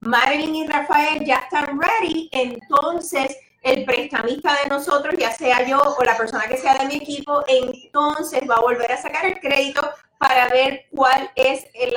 [0.00, 6.04] Marilyn y Rafael ya están ready, entonces el prestamista de nosotros, ya sea yo o
[6.04, 9.88] la persona que sea de mi equipo, entonces va a volver a sacar el crédito
[10.18, 11.94] para ver cuál es el,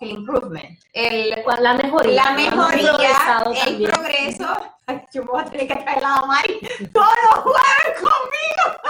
[0.00, 2.24] el improvement, el, ¿Cuál- La mejoría.
[2.24, 3.90] la mejoría, el también.
[3.90, 4.46] progreso.
[4.86, 6.60] Ay, yo me voy a tener que traer la Mari
[6.92, 8.80] todos los jueves conmigo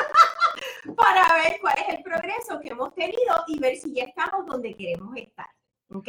[0.97, 4.75] para ver cuál es el progreso que hemos tenido y ver si ya estamos donde
[4.77, 5.47] queremos estar.
[5.93, 6.09] ¿Ok?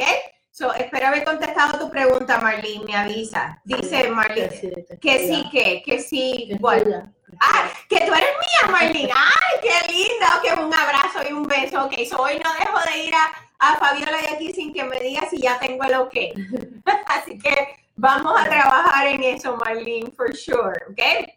[0.51, 2.83] So, espero haber contestado tu pregunta, Marlene.
[2.85, 3.59] Me avisa.
[3.63, 4.49] Dice Marlene
[5.01, 6.51] que sí, que, que sí.
[6.59, 7.11] Bueno.
[7.39, 9.11] Ah, que tú eres mía, Marlene.
[9.15, 10.27] Ay, qué linda.
[10.37, 11.85] Ok, un abrazo y un beso.
[11.85, 13.31] Ok, so hoy no dejo de ir a,
[13.61, 16.15] a Fabiola de aquí sin que me diga si ya tengo el ok.
[17.05, 20.73] Así que vamos a trabajar en eso, Marlene, for sure.
[20.89, 21.29] Ok.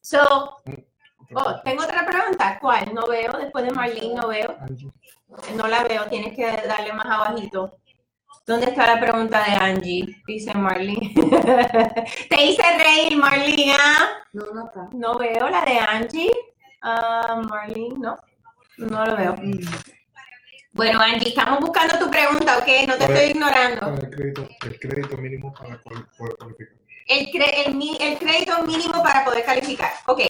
[0.00, 0.56] So,
[1.34, 2.58] oh, tengo otra pregunta.
[2.60, 2.92] ¿Cuál?
[2.92, 3.32] No veo.
[3.38, 4.56] Después de Marlene, no veo.
[5.54, 6.06] No la veo.
[6.06, 7.78] Tienes que darle más abajito.
[8.46, 10.22] ¿Dónde está la pregunta de Angie?
[10.26, 11.14] Dice Marlene.
[12.28, 14.08] Te hice reír, Marlene, ¿ah?
[14.32, 14.88] No, no está.
[14.92, 16.32] No veo la de Angie.
[16.82, 18.18] Ah, Marlene, no.
[18.78, 19.36] No lo veo.
[20.72, 22.66] Bueno, Angie, estamos buscando tu pregunta, ¿ok?
[22.86, 23.86] No te estoy ignorando.
[24.02, 26.68] El crédito, el crédito mínimo para poder cualificar.
[27.06, 29.92] El, cre- el, el crédito mínimo para poder calificar.
[30.06, 30.20] Ok,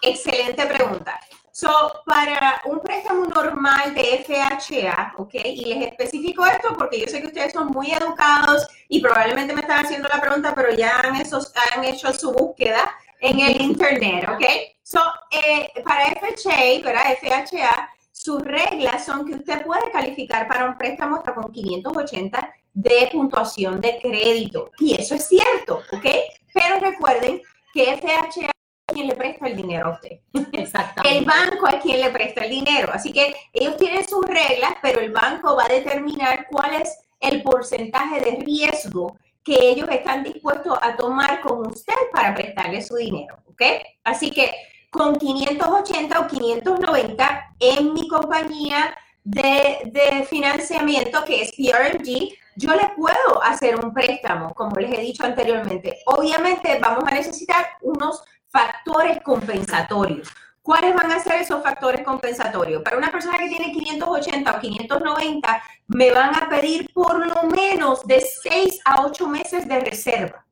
[0.00, 1.20] excelente pregunta.
[1.52, 1.68] So,
[2.06, 7.26] para un préstamo normal de FHA, ok, y les especifico esto porque yo sé que
[7.26, 11.52] ustedes son muy educados y probablemente me están haciendo la pregunta, pero ya han, esos-
[11.76, 14.44] han hecho su búsqueda en el internet, ok.
[14.82, 17.12] So, eh, para FHA, ¿verdad?
[17.20, 17.90] FHA,
[18.22, 23.80] sus reglas son que usted puede calificar para un préstamo hasta con 580 de puntuación
[23.80, 24.70] de crédito.
[24.78, 26.06] Y eso es cierto, ¿ok?
[26.52, 27.40] Pero recuerden
[27.72, 28.50] que FHA
[28.92, 30.18] quien le presta el dinero a usted.
[30.52, 31.18] Exactamente.
[31.18, 32.90] El banco es quien le presta el dinero.
[32.92, 37.42] Así que ellos tienen sus reglas, pero el banco va a determinar cuál es el
[37.42, 43.38] porcentaje de riesgo que ellos están dispuestos a tomar con usted para prestarle su dinero.
[43.46, 43.62] ¿Ok?
[44.04, 44.52] Así que
[44.90, 52.90] con 580 o 590 en mi compañía de, de financiamiento, que es PRMG, yo le
[52.96, 55.98] puedo hacer un préstamo, como les he dicho anteriormente.
[56.06, 60.28] Obviamente vamos a necesitar unos factores compensatorios.
[60.62, 62.82] ¿Cuáles van a ser esos factores compensatorios?
[62.82, 68.06] Para una persona que tiene 580 o 590, me van a pedir por lo menos
[68.06, 70.44] de 6 a 8 meses de reserva.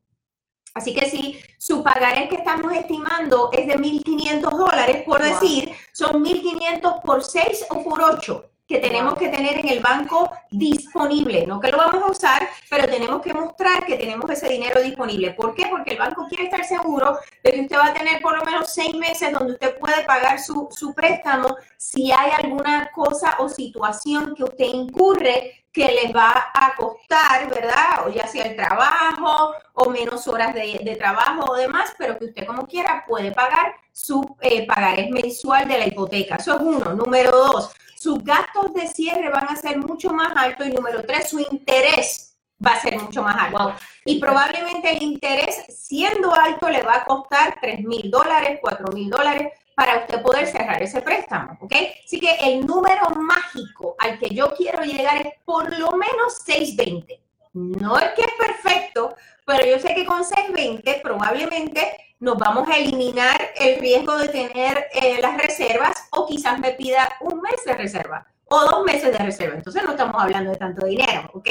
[0.79, 5.29] Así que si su pagaré que estamos estimando es de 1.500 dólares, por Wow.
[5.29, 10.31] decir, son 1.500 por 6 o por 8 que tenemos que tener en el banco
[10.51, 11.47] disponible.
[11.47, 15.31] No que lo vamos a usar, pero tenemos que mostrar que tenemos ese dinero disponible.
[15.33, 15.67] ¿Por qué?
[15.71, 18.71] Porque el banco quiere estar seguro de que usted va a tener por lo menos
[18.71, 24.35] seis meses donde usted puede pagar su, su préstamo si hay alguna cosa o situación
[24.37, 28.05] que usted incurre que les va a costar, ¿verdad?
[28.05, 32.25] O ya sea el trabajo o menos horas de, de trabajo o demás, pero que
[32.25, 36.35] usted como quiera puede pagar su eh, pagarés mensual de la hipoteca.
[36.35, 36.95] Eso es uno.
[36.95, 41.31] Número dos, sus gastos de cierre van a ser mucho más altos y número tres,
[41.31, 43.59] su interés va a ser mucho más alto.
[43.59, 43.73] Wow.
[44.05, 49.09] Y probablemente el interés, siendo alto, le va a costar 3 mil dólares, 4 mil
[49.09, 51.73] dólares para usted poder cerrar ese préstamo, ¿ok?
[52.05, 57.23] Así que el número mágico al que yo quiero llegar es por lo menos 620.
[57.53, 59.15] No es que es perfecto,
[59.47, 64.89] pero yo sé que con 620 probablemente nos vamos a eliminar el riesgo de tener
[64.95, 69.19] eh, las reservas o quizás me pida un mes de reserva o dos meses de
[69.25, 69.55] reserva.
[69.55, 71.51] Entonces no estamos hablando de tanto dinero, ¿ok?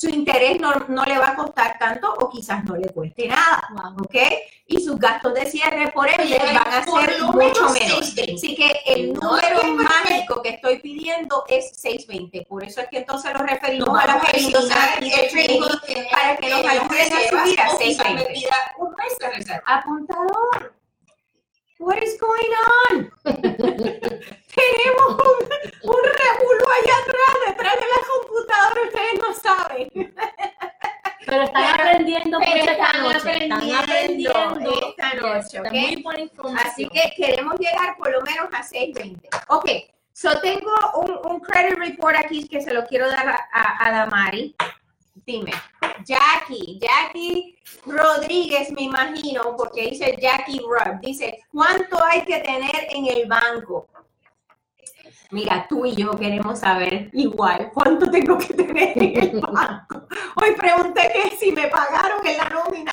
[0.00, 3.66] Su interés no, no le va a costar tanto o quizás no le cueste nada,
[3.72, 4.04] Wow.
[4.04, 4.14] ¿ok?
[4.68, 8.06] Y sus gastos de cierre por ende van a ser mucho menos menos.
[8.06, 8.34] 620.
[8.34, 12.46] Así que el No número que mágico que estoy pidiendo es 620.
[12.48, 16.68] Por eso es que entonces lo referimos a la el tener, para que nos eh,
[16.68, 18.32] ayuden a subir a o quizás me 620.
[18.34, 19.62] pida un mes de reserva.
[19.66, 20.77] Apuntador.
[21.78, 22.52] What is going
[22.90, 23.10] on?
[23.24, 25.38] Tenemos un,
[25.90, 29.88] un revuelo allá atrás, detrás de la computadora, ustedes no saben.
[31.26, 33.16] Pero están Pero- aprendiendo pero mucho esta están noche.
[33.18, 35.72] aprendiendo Están aprendiendo esta noche, ¿ok?
[35.72, 36.66] muy buena información.
[36.72, 39.28] Así que queremos llegar por lo menos a 620.
[39.48, 39.68] Ok,
[40.14, 43.90] so tengo un, un credit report aquí que se lo quiero dar a, a, a
[43.92, 44.56] Damari.
[45.24, 45.52] Dime,
[46.04, 51.00] Jackie, Jackie Rodríguez, me imagino, porque dice Jackie Rudd.
[51.00, 53.86] Dice, ¿cuánto hay que tener en el banco?
[55.30, 60.06] Mira, tú y yo queremos saber igual cuánto tengo que tener en el banco.
[60.36, 62.92] Hoy pregunté que si me pagaron en la nómina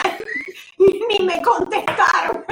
[0.78, 2.44] y ni me contestaron.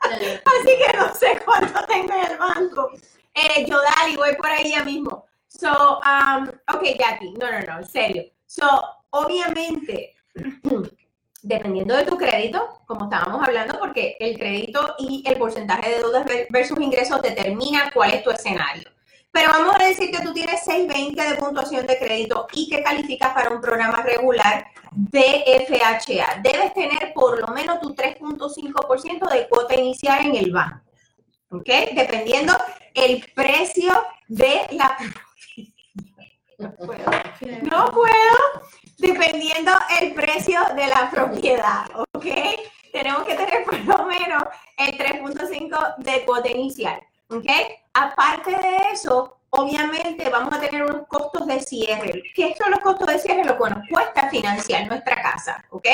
[0.00, 2.90] Así que no sé cuánto tengo en el banco.
[3.32, 5.26] Eh, yo, Dali, voy por ahí ya mismo.
[5.46, 8.24] So, um, ok, Jackie, no, no, no, en serio.
[8.46, 8.66] So,
[9.10, 10.14] obviamente,
[11.42, 16.24] dependiendo de tu crédito, como estábamos hablando, porque el crédito y el porcentaje de deudas
[16.24, 18.90] ver- versus ingresos determina cuál es tu escenario.
[19.30, 23.34] Pero vamos a decir que tú tienes 620 de puntuación de crédito y que calificas
[23.34, 26.40] para un programa regular de FHA.
[26.42, 30.80] Debes tener por lo menos tu 3.5% de cuota inicial en el banco.
[31.50, 31.68] ¿Ok?
[31.94, 32.54] Dependiendo
[32.94, 33.92] el precio
[34.26, 34.96] de la...
[36.58, 37.10] No puedo.
[37.62, 38.36] No puedo.
[38.98, 41.86] Dependiendo el precio de la propiedad.
[42.12, 42.26] ¿Ok?
[42.92, 44.42] Tenemos que tener por lo menos
[44.78, 47.00] el 3.5 de cuota inicial.
[47.28, 47.46] ¿Ok?
[47.92, 52.22] Aparte de eso, obviamente vamos a tener unos costos de cierre.
[52.34, 53.44] ¿Qué son los costos de cierre?
[53.44, 55.62] Lo que nos cuesta financiar nuestra casa.
[55.70, 55.86] ¿Ok?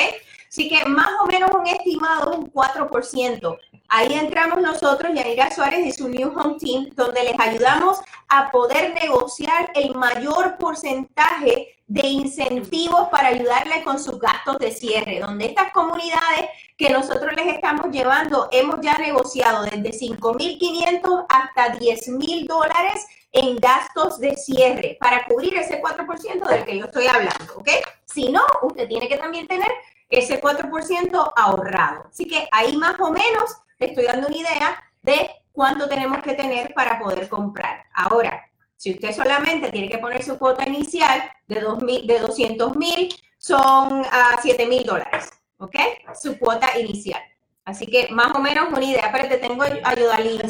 [0.47, 3.59] Así que más o menos un estimado de un 4%.
[3.95, 8.91] Ahí entramos nosotros, Yanira Suárez y su New Home Team, donde les ayudamos a poder
[8.95, 15.71] negociar el mayor porcentaje de incentivos para ayudarles con sus gastos de cierre, donde estas
[15.73, 23.57] comunidades que nosotros les estamos llevando hemos ya negociado desde 5.500 hasta 10.000 dólares en
[23.57, 27.69] gastos de cierre para cubrir ese 4% del que yo estoy hablando, ¿ok?
[28.05, 29.71] Si no, usted tiene que también tener
[30.09, 32.05] ese 4% ahorrado.
[32.09, 36.73] Así que ahí más o menos estoy dando una idea de cuánto tenemos que tener
[36.73, 37.85] para poder comprar.
[37.93, 38.41] Ahora,
[38.75, 44.03] si usted solamente tiene que poner su cuota inicial de, 2000, de 200 mil, son
[44.11, 45.75] a 7 mil dólares, ¿ok?
[46.21, 47.21] Su cuota inicial.
[47.65, 50.41] Así que más o menos una idea, pero te tengo a Yodalí.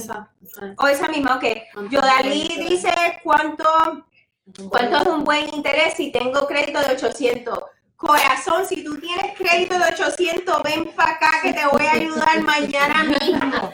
[0.78, 1.90] O esa misma, ok.
[1.92, 2.92] Yodalí dice
[3.24, 3.66] cuánto,
[4.70, 7.60] cuánto es un buen interés si tengo crédito de 800.
[8.06, 12.42] Corazón, si tú tienes crédito de 800, ven para acá que te voy a ayudar
[12.42, 13.74] mañana mismo.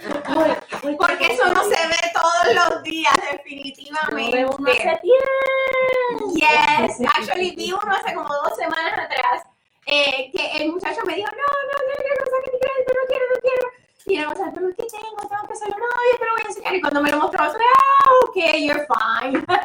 [0.99, 4.38] Porque eso no se ve todos los días, No definitivamente.
[4.38, 6.34] veo uno hace tiempo.
[6.36, 9.43] Yes, actually vi uno hace como dos semanas atrás
[9.88, 13.07] eh, que el muchacho me dijo, no, no, no, no, no saque mi crédito, no
[13.07, 13.67] quiero, no quiero.
[14.05, 15.27] Y era cosa, pero ¿qué tengo?
[15.27, 16.75] Tengo que hacerlo, no, yo te lo voy a enseñar.
[16.75, 19.43] Y cuando me lo mostró, yo, ah, ok, you're fine.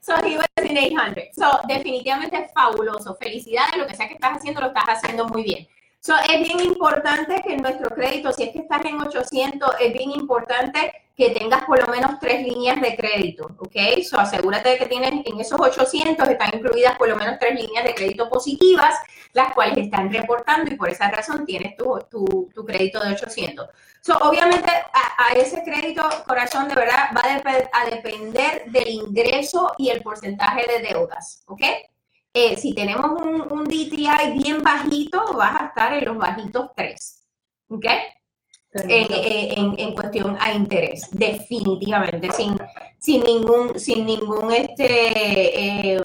[0.00, 1.34] So he was in 800.
[1.34, 3.14] So definitivamente es fabuloso.
[3.14, 5.68] Felicidades, lo que sea que estás haciendo, lo estás haciendo muy bien.
[6.00, 10.10] So es bien importante que nuestro crédito, si es que estás en 800, es bien
[10.10, 14.02] importante que tengas por lo menos tres líneas de crédito, ¿ok?
[14.02, 17.84] So asegúrate de que tienes en esos 800 están incluidas por lo menos tres líneas
[17.84, 18.96] de crédito positivas,
[19.34, 23.68] las cuales están reportando y por esa razón tienes tu, tu, tu crédito de 800.
[24.00, 28.88] So, obviamente a, a ese crédito, corazón, de verdad va a, dep- a depender del
[28.88, 31.62] ingreso y el porcentaje de deudas, ¿ok?
[32.34, 37.24] Eh, si tenemos un, un DTI bien bajito, vas a estar en los bajitos 3,
[37.68, 37.86] ¿ok?
[38.74, 42.56] en, en- en- en cuestión a interés, definitivamente, sin,
[42.98, 46.02] sin ningún, sin ningún este, eh,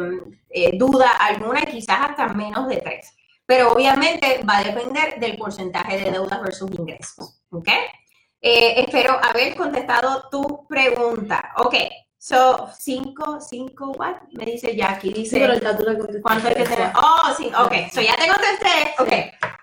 [0.49, 3.13] eh, duda alguna, y quizás hasta menos de tres.
[3.48, 7.41] Pero obviamente va a depender del porcentaje de deudas versus ingresos.
[7.50, 7.70] ¿Ok?
[8.41, 11.54] Eh, espero haber contestado tu pregunta.
[11.58, 11.74] Ok,
[12.18, 14.18] so, cinco, cinco, what?
[14.34, 15.39] Me dice Jackie, Sí, dice.
[15.39, 16.22] pero ya tú contestaste.
[16.22, 16.91] ¿Cuánto hay que tener?
[16.95, 17.74] Oh, sí, ok.
[17.93, 18.93] So ya te contesté.
[19.00, 19.12] Ok.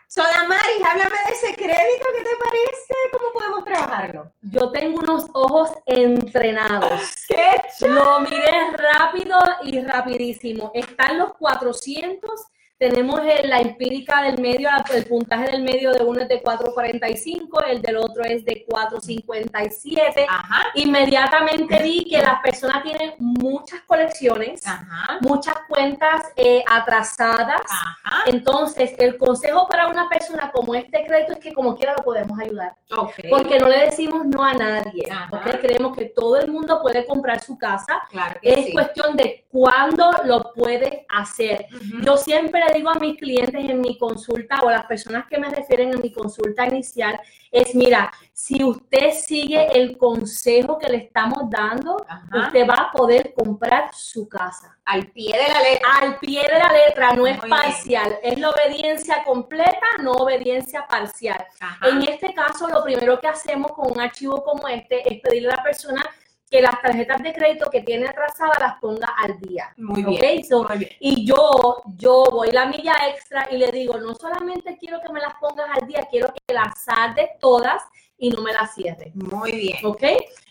[0.08, 2.06] So, Damaris, háblame de ese crédito.
[2.16, 2.94] ¿Qué te parece?
[3.12, 4.32] ¿Cómo podemos trabajarlo?
[4.42, 7.02] Yo tengo unos ojos entrenados.
[7.28, 7.86] ¿Qué?
[7.86, 10.70] Lo miré rápido y rapidísimo.
[10.74, 12.30] Están los 400.
[12.76, 17.62] Tenemos el- la empírica del medio, el puntaje del medio de uno es de 4.45,
[17.68, 20.26] el del otro es de 4.57.
[20.28, 20.64] Ajá.
[20.74, 25.18] Inmediatamente vi que las personas tienen muchas colecciones, Ajá.
[25.20, 27.62] muchas cuentas eh, atrasadas.
[27.68, 28.24] Ajá.
[28.26, 32.38] Entonces, el consejo para una persona como este crédito es que como quiera lo podemos
[32.40, 32.74] ayudar.
[32.96, 33.12] Ok.
[33.30, 35.08] Porque no le decimos no a nadie.
[35.10, 35.28] Ajá.
[35.36, 35.60] ¿ok?
[35.60, 38.02] Creemos que todo el mundo puede comprar su casa.
[38.10, 38.72] Claro Es sí.
[38.72, 41.66] cuestión de cuándo lo puede hacer.
[42.02, 45.38] Yo siempre le digo a mis clientes en mi consulta o a las personas que
[45.38, 50.96] me refieren en mi consulta inicial, es mira, si usted sigue el consejo que le
[50.98, 52.46] estamos dando, Ajá.
[52.46, 54.76] usted va a poder comprar su casa.
[54.84, 55.88] Al pie de la letra.
[56.00, 57.50] Al pie de la letra, no es bien.
[57.50, 61.44] parcial, es la obediencia completa, no obediencia parcial.
[61.60, 61.88] Ajá.
[61.88, 65.56] En este caso, lo primero que hacemos con un archivo como este es pedirle a
[65.56, 66.04] la persona
[66.50, 69.72] que las tarjetas de crédito que tiene atrasadas las ponga al día.
[69.76, 70.44] Muy bien.
[70.44, 70.90] So, Muy bien.
[71.00, 75.20] y yo, yo voy la milla extra y le digo, no solamente quiero que me
[75.20, 77.82] las pongas al día, quiero que las saldes todas
[78.18, 79.14] y no me las cierres.
[79.16, 79.78] Muy bien.
[79.84, 80.02] ¿Ok?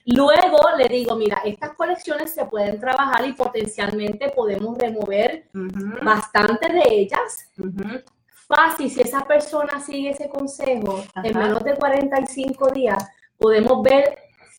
[0.06, 6.04] Luego le digo, mira, estas colecciones se pueden trabajar y potencialmente podemos remover Ujú.
[6.04, 7.50] bastante de ellas.
[8.48, 14.18] Fácil, si esa persona sigue ese consejo, en menos de 45 días podemos ver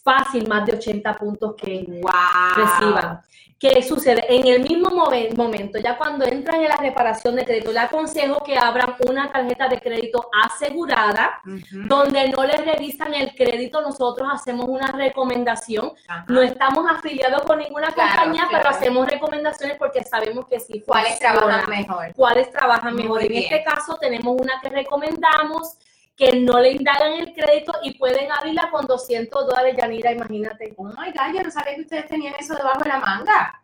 [0.08, 2.12] fácil más de 80 puntos que Wow.
[2.56, 3.20] reciban.
[3.58, 4.26] ¿Qué sucede?
[4.28, 8.42] En el mismo momen- momento, ya cuando entran en la reparación de crédito, le aconsejo
[8.44, 11.40] que abran una tarjeta de crédito asegurada,
[11.72, 15.92] donde no les revisan el crédito, nosotros hacemos una recomendación.
[16.06, 16.26] Ajá.
[16.28, 21.12] No estamos afiliados con ninguna Claro, compañía, pero hacemos recomendaciones porque sabemos que sí ¿Cuáles
[21.12, 22.12] funciona trabajan mejor?
[22.14, 23.22] cuáles trabajan Muy mejor.
[23.22, 23.42] En bien.
[23.44, 25.78] este caso tenemos una que recomendamos
[26.16, 30.72] que no le indagan el crédito y pueden abrirla con 200 dólares, Yanira, imagínate.
[30.76, 33.60] Oh my God, yo no sabía que ustedes tenían eso debajo de la manga.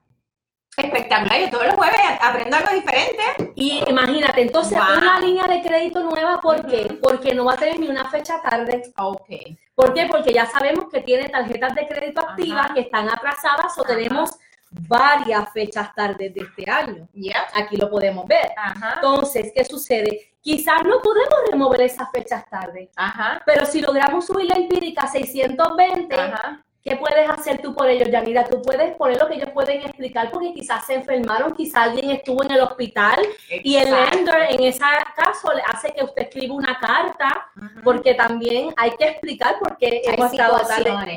[0.76, 3.52] Espectacular, yo todos los jueves aprendo algo diferente.
[3.54, 4.98] Y imagínate, entonces Wow.
[4.98, 6.98] una línea de crédito nueva, ¿por qué?
[7.02, 8.82] Porque no va a tener ni una fecha tarde.
[8.96, 9.28] Ok.
[9.74, 10.06] ¿Por qué?
[10.06, 14.38] Porque ya sabemos que tiene tarjetas de crédito activas que están atrasadas o tenemos
[14.70, 17.08] varias fechas tardes de este año.
[17.12, 17.36] Yep.
[17.54, 18.50] Aquí lo podemos ver.
[18.56, 18.94] Ajá.
[18.96, 20.34] Entonces, ¿qué sucede?
[20.40, 22.88] Quizás no podemos remover esas fechas tardes.
[22.96, 23.42] Ajá.
[23.44, 26.64] Pero si logramos subir la empírica a 620, Ajá.
[26.82, 28.44] ¿Qué puedes hacer tú por ellos, Yanira?
[28.44, 32.42] Tú puedes poner lo que ellos pueden explicar porque quizás se enfermaron, quizás alguien estuvo
[32.42, 33.18] en el hospital
[33.48, 34.80] y el lender en ese
[35.16, 37.50] caso le hace que usted escriba una carta
[37.84, 40.60] porque también hay que explicar por qué hemos estado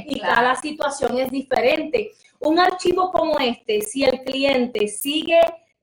[0.05, 0.36] y claro.
[0.36, 2.11] cada situación es diferente.
[2.39, 5.39] Un archivo como este, si el cliente sigue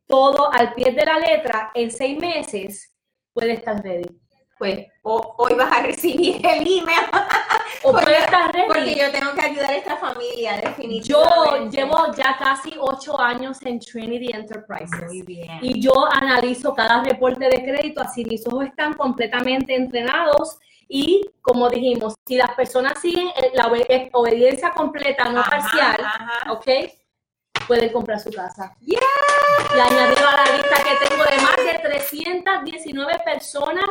[0.06, 2.92] todo al pie de la letra en seis meses,
[3.32, 4.20] puede estar ready.
[4.60, 7.00] Pues o- hoy vas a recibir el email
[7.82, 8.14] O Porque-
[8.68, 11.76] porque yo tengo que ayudar a esta familia, Yo definitivamente.
[11.78, 15.58] llevo ya casi ocho años en Trinity Enterprises Muy bien.
[15.62, 20.58] y yo analizo cada reporte de crédito, así mis ojos están completamente entrenados
[20.90, 25.96] y como dijimos, si las personas siguen eh, la obe- obediencia completa, no Ajá, parcial,
[26.04, 26.52] ajá.
[26.52, 26.66] ¿ok?
[27.66, 28.76] Pueden comprar su casa.
[28.80, 29.00] Yeah.
[29.74, 33.86] Y añadido a la lista que tengo de más de 319 personas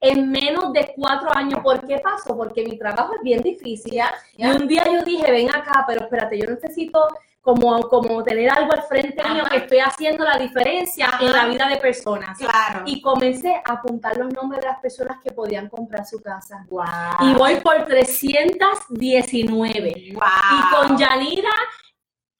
[0.00, 1.60] en menos de cuatro años.
[1.62, 2.36] ¿Por qué pasó?
[2.36, 4.00] Porque mi trabajo es bien difícil.
[4.36, 7.06] Y un día yo dije, ven acá, pero espérate, yo necesito
[7.42, 11.24] como, como tener algo al frente mío que estoy haciendo la diferencia Ajá.
[11.24, 12.38] en la vida de personas.
[12.38, 12.82] Claro.
[12.84, 16.66] Y comencé a apuntar los nombres de las personas que podían comprar su casa.
[16.68, 16.84] wow.
[17.22, 19.92] Y voy por 319.
[19.96, 21.50] Y con Yanira,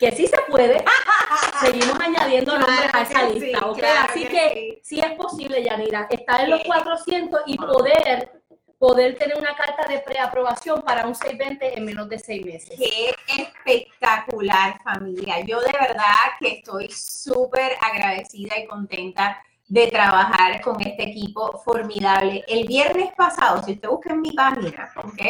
[0.01, 0.82] que sí se puede,
[1.61, 3.78] seguimos añadiendo nombres a esa sí, lista, ¿ok?
[3.78, 6.66] claro Así que que sí es posible, Yanira, estar en los Sí.
[6.66, 8.32] 400 y poder,
[8.78, 12.78] poder tener una carta de preaprobación para un 620 en menos de seis meses.
[12.78, 15.40] Qué espectacular familia.
[15.44, 22.42] Yo de verdad que estoy súper agradecida y contenta de trabajar con este equipo formidable.
[22.48, 25.20] El viernes pasado, si usted busca en mi página, ¿ok?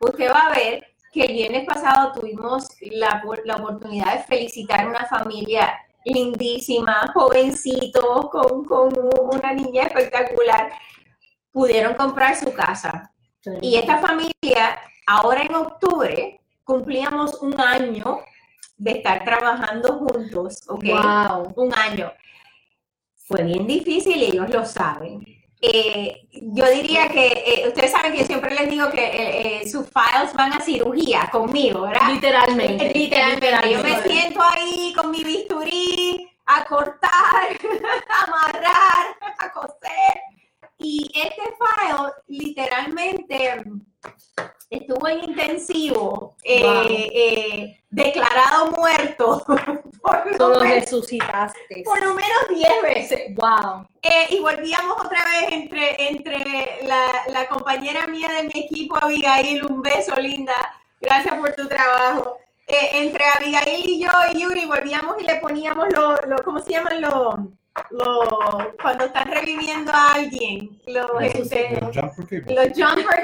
[0.00, 4.88] Usted va a ver que el viernes pasado tuvimos la, la oportunidad de felicitar a
[4.88, 5.72] una familia
[6.04, 8.92] lindísima, jovencitos, con, con
[9.32, 10.72] una niña espectacular.
[11.50, 13.14] Pudieron comprar su casa.
[13.62, 18.20] Y esta familia, ahora en octubre, cumplíamos un año
[18.76, 20.84] de estar trabajando juntos, ¿ok?
[20.84, 21.52] Wow.
[21.56, 22.12] Un año.
[23.14, 25.24] Fue bien difícil ellos lo saben.
[25.60, 29.86] Eh, yo diría que, eh, ustedes saben que yo siempre les digo que eh, sus
[29.86, 32.12] files van a cirugía conmigo, ¿verdad?
[32.12, 32.92] Literalmente.
[32.92, 37.48] Literalmente, yo me siento ahí con mi bisturí a cortar,
[38.08, 40.20] a amarrar, a coser.
[40.78, 43.64] Y este file literalmente
[44.70, 46.86] estuvo en intensivo, eh, Wow.
[46.88, 49.42] eh, declarado muerto
[50.02, 51.82] por lo, menos, resucitaste.
[51.84, 53.34] por lo menos 10 veces.
[53.34, 53.86] Wow.
[54.02, 59.64] Eh, y volvíamos otra vez entre, entre la, la compañera mía de mi equipo, Abigail,
[59.64, 60.54] un beso linda,
[61.00, 62.38] gracias por tu trabajo.
[62.68, 67.00] Entre Abigail y yo y Yuri volvíamos y le poníamos lo, lo ¿cómo se llaman
[67.00, 67.34] los,
[67.90, 70.80] lo, cuando están reviviendo a alguien?
[70.86, 72.54] Los, este, The jumper people.
[72.54, 73.20] los jumper,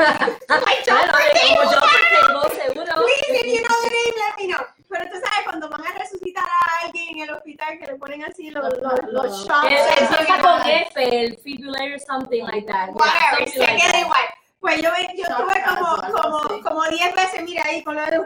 [1.35, 2.93] tengo seguro.
[2.95, 4.67] Please, if you know the name, let me know.
[4.89, 8.25] Pero tú sabes, cuando van a resucitar a alguien en el hospital, que le ponen
[8.25, 9.67] así los, los, los shots.
[9.71, 12.91] Empieza con F, el fibrillator, something like that.
[12.91, 14.01] Whatever, se like queda that.
[14.01, 14.25] igual.
[14.61, 18.19] Pues yo, yo tuve como, como, como 10 veces, mira ahí, con lo de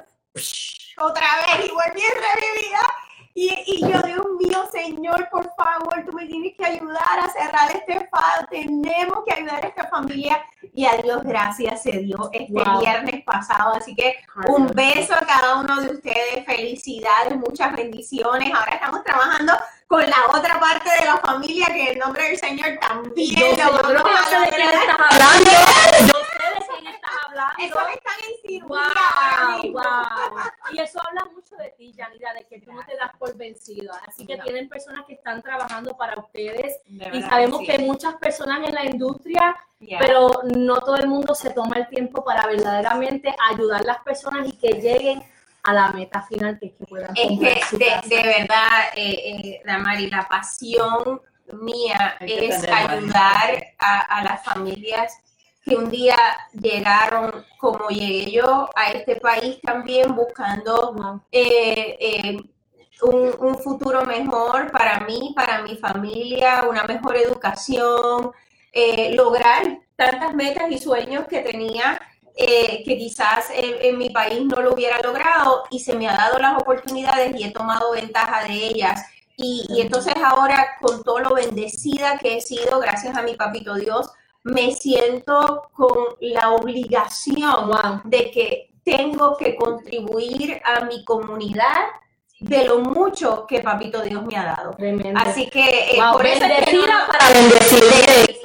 [0.98, 2.80] otra vez y volví revivida.
[3.38, 7.70] Y, y yo, Dios mío, Señor, por favor, tú me tienes que ayudar a cerrar
[7.70, 8.46] este file.
[8.48, 10.42] Tenemos que ayudar a esta familia.
[10.72, 12.80] Y a Dios gracias se dio este Wow.
[12.80, 13.74] viernes pasado.
[13.74, 14.16] Así que
[14.48, 18.50] un beso a cada uno de ustedes, felicidades, muchas bendiciones.
[18.54, 19.52] Ahora estamos trabajando
[19.86, 23.64] con la otra parte de la familia, que en el nombre del Señor también lo
[23.64, 24.48] vamos a lograr.
[24.48, 25.50] estás hablando.
[26.00, 26.86] Yo sé de quién
[27.58, 28.78] Eso están en cirugía
[29.62, 29.82] Wow, wow.
[30.72, 33.92] Y eso habla mucho de ti, Yanira, de que tú no te das por vencido.
[34.06, 34.44] Así que No.
[34.44, 37.66] tienen personas que están trabajando para ustedes De y sabemos sí.
[37.66, 39.98] que hay muchas personas en la industria, Yeah.
[40.00, 44.48] pero no todo el mundo se toma el tiempo para verdaderamente ayudar a las personas
[44.48, 45.22] y que lleguen
[45.64, 49.12] a la meta final que es que puedan Es que de, verdad, eh,
[49.58, 51.20] eh, Damari, la pasión
[51.52, 55.18] mía que es ayudar a, a las familias
[55.66, 56.16] que un día
[56.52, 62.38] llegaron como llegué yo a este país también buscando eh, eh,
[63.02, 68.30] un, un futuro mejor para mí, para mi familia, una mejor educación,
[68.72, 72.00] eh, lograr tantas metas y sueños que tenía
[72.36, 76.38] que quizás en, en mi país no lo hubiera logrado y se me ha dado
[76.38, 79.06] las oportunidades y he tomado ventaja de ellas.
[79.38, 83.74] Y, y entonces ahora con todo lo bendecida que he sido, gracias a mi papito
[83.76, 84.10] Dios,
[84.46, 88.00] me siento con la obligación Wow.
[88.04, 91.86] de que tengo que contribuir a mi comunidad
[92.38, 94.70] de lo mucho que papito Dios me ha dado.
[94.76, 95.18] Tremendo.
[95.20, 98.36] Así que eh, Wow, por eso es que bendecida no- para bendecir.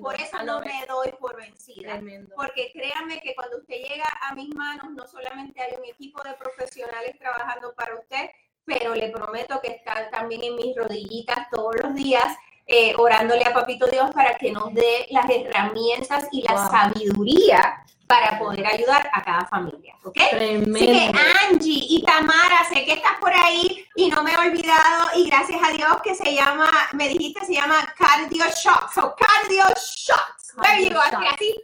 [0.00, 1.92] Por eso no me doy por vencida.
[1.94, 2.34] Tremendo.
[2.36, 6.34] Porque créanme que cuando usted llega a mis manos, no solamente hay un equipo de
[6.34, 8.30] profesionales trabajando para usted,
[8.64, 12.36] pero le prometo que están también en mis rodillitas todos los días,
[12.66, 16.70] eh, orándole a Papito Dios para que nos dé las herramientas y la Wow.
[16.70, 19.94] sabiduría para poder ayudar a cada familia.
[20.04, 20.16] ¿Ok?
[20.18, 21.18] Así que Tremendo.
[21.48, 25.60] Angie y Tamara, sé que estás por ahí y no me he olvidado y gracias
[25.62, 28.92] a Dios que se llama, me dijiste, se llama Cardio Shock.
[28.92, 30.54] So, Cardio Shocks.
[30.62, 31.00] There you go.
[31.00, 31.54] Así.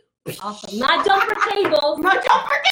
[0.42, 0.78] Awesome.
[0.78, 1.98] Not jumper tables.
[1.98, 2.28] No, porque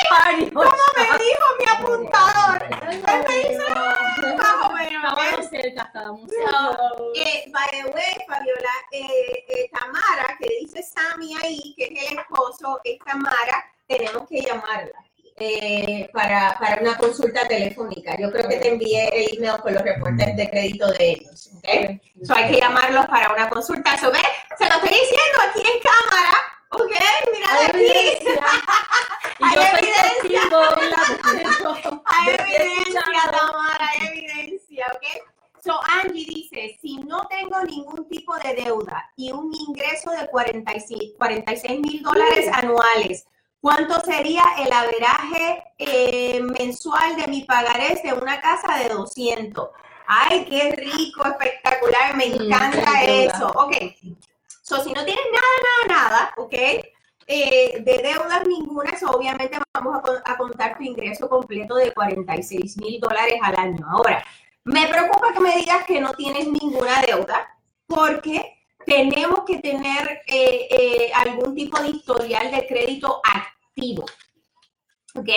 [0.09, 2.69] Cardio ¿Cómo me dijo mi apuntador?
[2.69, 3.75] Me dice,
[4.37, 5.05] más o menos.
[5.05, 6.31] Estábamos cerca, estábamos.
[6.31, 12.13] So, eh, by the way, Fabiola, eh, eh, Tamara, que dice Sammy ahí, que es
[12.13, 15.07] el esposo, es Tamara, tenemos que llamarla
[15.39, 18.17] eh, para, para una consulta telefónica.
[18.19, 21.51] Yo creo que te envié el email con los reportes de crédito de ellos.
[21.59, 22.01] ¿ok?
[22.25, 23.99] So, hay que llamarlos para una consulta.
[23.99, 24.19] So, ve,
[24.59, 26.37] Se lo estoy diciendo aquí en cámara,
[26.71, 26.93] ¿ok?
[27.33, 27.67] Mira aquí.
[27.67, 28.47] Hay evidencia.
[32.05, 33.03] Hay evidencia.
[33.31, 35.36] Tamara, hay evidencia, ¿ok?
[35.67, 41.81] So, Angie dice, si no tengo ningún tipo de deuda y un ingreso de 46
[41.81, 43.27] mil dólares anuales,
[43.61, 49.69] ¿cuánto sería el averaje eh, mensual de mi pagarés de una casa de 200?
[50.07, 53.33] Ay, qué rico, espectacular, me Mm, encanta deuda.
[53.35, 53.47] eso.
[53.57, 53.73] Ok,
[54.63, 56.55] so, si no tienes nada, nada, nada, ¿ok?
[57.29, 62.77] eh, de deudas ninguna, so, obviamente vamos a, a contar tu ingreso completo de 46
[62.77, 63.85] mil dólares al año.
[63.91, 64.25] Ahora,
[64.67, 67.57] me preocupa que me digas que no tienes ninguna deuda,
[67.87, 74.05] porque tenemos que tener eh, eh, algún tipo de historial de crédito activo.
[75.15, 75.29] ¿Ok?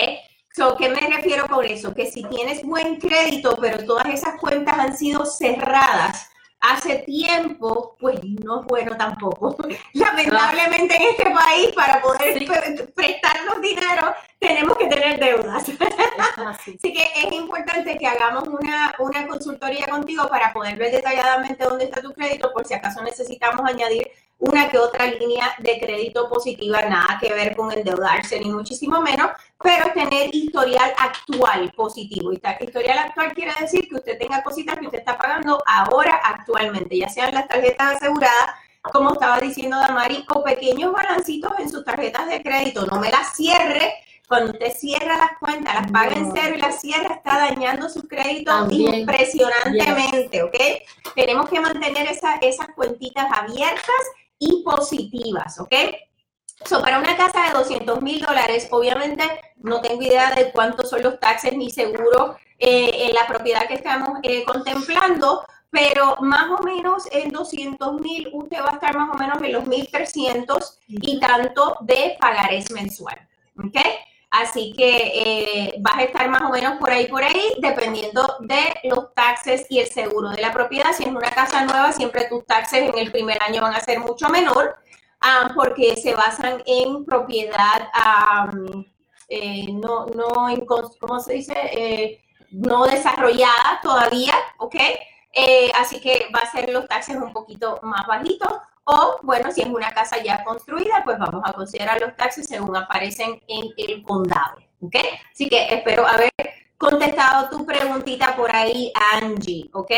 [0.54, 1.94] So, ¿Qué me refiero con eso?
[1.94, 6.29] Que si tienes buen crédito, pero todas esas cuentas han sido cerradas
[6.60, 9.56] hace tiempo, pues no es bueno tampoco.
[9.94, 12.46] Lamentablemente en este país, para poder Sí.
[12.46, 15.64] pre- prestarnos dinero, tenemos que tener deudas.
[16.36, 21.84] Así que es importante que hagamos una, una consultoría contigo para poder ver detalladamente dónde
[21.84, 24.10] está tu crédito, por si acaso necesitamos añadir
[24.40, 29.30] una que otra línea de crédito positiva, nada que ver con endeudarse, ni muchísimo menos,
[29.62, 32.32] pero tener historial actual positivo.
[32.32, 37.08] Historial actual quiere decir que usted tenga cositas que usted está pagando ahora actualmente, ya
[37.10, 38.50] sean las tarjetas aseguradas,
[38.92, 42.86] como estaba diciendo Damari, o pequeños balancitos en sus tarjetas de crédito.
[42.86, 43.92] No me las cierre.
[44.26, 48.06] Cuando usted cierra las cuentas, las paga en cero y las cierra, está dañando su
[48.06, 48.94] crédito También.
[48.94, 50.54] impresionantemente, ¿ok?
[51.16, 54.02] Tenemos que mantener esa- esas cuentitas abiertas
[54.40, 55.74] y positivas, ¿ok?
[56.64, 59.22] So, para una casa de 200 mil dólares, obviamente
[59.56, 63.74] no tengo idea de cuántos son los taxes ni seguros eh, en la propiedad que
[63.74, 69.14] estamos eh, contemplando, pero más o menos en 200 mil usted va a estar más
[69.14, 73.18] o menos en los 1.300 y tanto de pagarés mensual,
[73.56, 73.76] ¿ok?
[74.30, 78.74] Así que eh, vas a estar más o menos por ahí, por ahí, dependiendo de
[78.84, 80.92] los taxes y el seguro de la propiedad.
[80.92, 83.98] Si es una casa nueva, siempre tus taxes en el primer año van a ser
[83.98, 84.76] mucho menor,
[85.20, 87.90] ah, porque se basan en propiedad
[89.28, 90.48] eh, no, no
[91.00, 91.54] ¿cómo se dice?
[91.72, 94.76] Eh, no desarrollada todavía, ¿ok?
[95.78, 98.52] Así que va a ser los taxes un poquito más bajitos.
[98.84, 102.76] O, bueno, si es una casa ya construida, pues vamos a considerar los taxes según
[102.76, 104.96] aparecen en el condado, ¿ok?
[105.32, 106.30] Así que espero haber
[106.78, 109.90] contestado tu preguntita por ahí, Angie, ¿ok?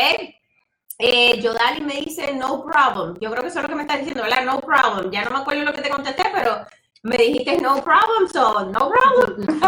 [0.99, 3.15] Eh, Yodali me dice no problem.
[3.19, 4.45] Yo creo que eso es lo que me está diciendo, ¿verdad?
[4.45, 5.11] No problem.
[5.11, 6.65] Ya no me acuerdo lo que te contesté, pero
[7.03, 9.59] me dijiste no problem, so no problem.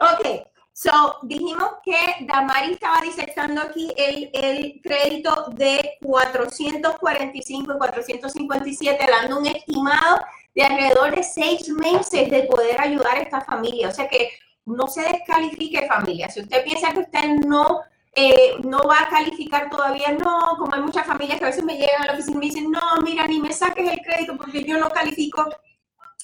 [0.00, 9.06] ok, so dijimos que Damari estaba disectando aquí el, el crédito de 445 y 457,
[9.08, 10.18] dando un estimado
[10.52, 13.88] de alrededor de seis meses de poder ayudar a esta familia.
[13.88, 14.30] O sea que
[14.66, 16.28] no se descalifique familia.
[16.28, 17.82] Si usted piensa que usted no
[18.16, 21.76] eh, no va a calificar todavía, no, como hay muchas familias que a veces me
[21.76, 24.64] llegan a la oficina y me dicen, no, mira, ni me saques el crédito porque
[24.64, 25.48] yo no califico.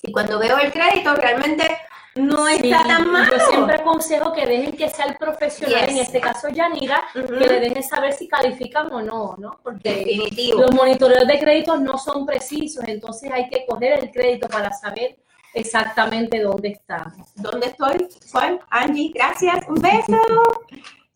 [0.03, 1.79] Y cuando veo el crédito, realmente
[2.21, 3.37] no Sí, está tan malo.
[3.37, 5.91] Yo siempre aconsejo que dejen que sea el profesional, Yes.
[5.91, 9.59] en este caso Yanira, que le dejen saber si califican o no, ¿no?
[9.63, 10.61] Porque Definitivo.
[10.63, 15.17] los monitoreos de crédito no son precisos, entonces hay que coger el crédito para saber
[15.55, 17.29] exactamente dónde estamos.
[17.35, 18.09] ¿Dónde estoy?
[18.25, 19.67] Soy Angie, gracias.
[19.69, 20.17] Un beso.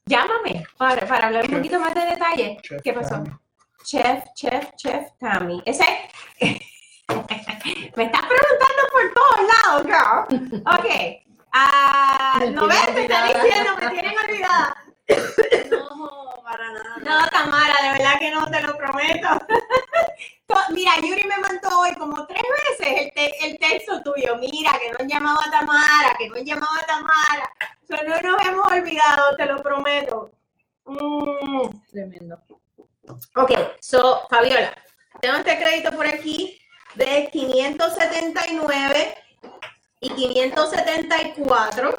[0.07, 1.59] Llámame para, para hablar un Chef.
[1.59, 2.59] poquito más de detalle.
[2.83, 3.15] ¿Qué pasó?
[3.15, 3.31] Tammy.
[3.85, 5.63] Chef, chef, chef Tammy.
[5.65, 5.85] Ese.
[7.09, 10.63] Me estás preguntando por todos lados, girl.
[10.67, 10.85] Ok.
[12.41, 13.45] Me no ves, me están olvidada.
[13.45, 14.77] diciendo, me tienen olvidada.
[15.71, 16.97] No, para nada.
[17.01, 19.29] No, Tamara, de verdad que no, te lo prometo.
[20.47, 24.37] To- Mira, Yuri me mandó hoy como tres veces el, te- el texto tuyo.
[24.37, 27.51] Mira, que no has llamado a Tamara, que no has llamado a Tamara.
[27.89, 30.31] So, no nos hemos olvidado, te lo prometo.
[30.87, 31.69] Mm.
[31.93, 32.39] Tremendo.
[33.37, 34.75] Ok, so, Fabiola,
[35.21, 36.59] tengo este crédito por aquí
[36.95, 39.15] de 579
[40.01, 41.95] y 574.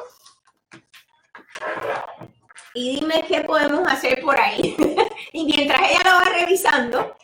[2.74, 4.76] Y dime qué podemos hacer por ahí.
[5.34, 7.16] y mientras ella lo va revisando,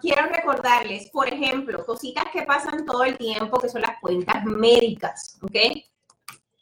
[0.00, 5.38] quiero recordarles, por ejemplo, cositas que pasan todo el tiempo, que son las cuentas médicas,
[5.42, 5.56] ¿ok?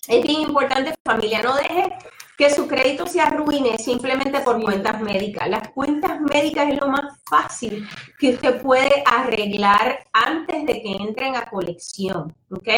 [0.08, 1.92] Es bien importante, familia, no deje
[2.36, 5.48] que su crédito se arruine simplemente por cuentas médicas.
[5.48, 11.36] Las cuentas médicas es lo más fácil que usted puede arreglar antes de que entren
[11.36, 12.68] a colección, ¿ok?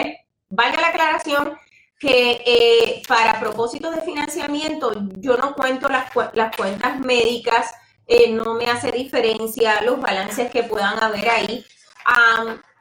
[0.50, 1.58] Valga la aclaración
[1.98, 7.74] que eh, para propósitos de financiamiento yo no cuento las, las cuentas médicas
[8.06, 11.64] eh, no me hace diferencia los balances que puedan haber ahí,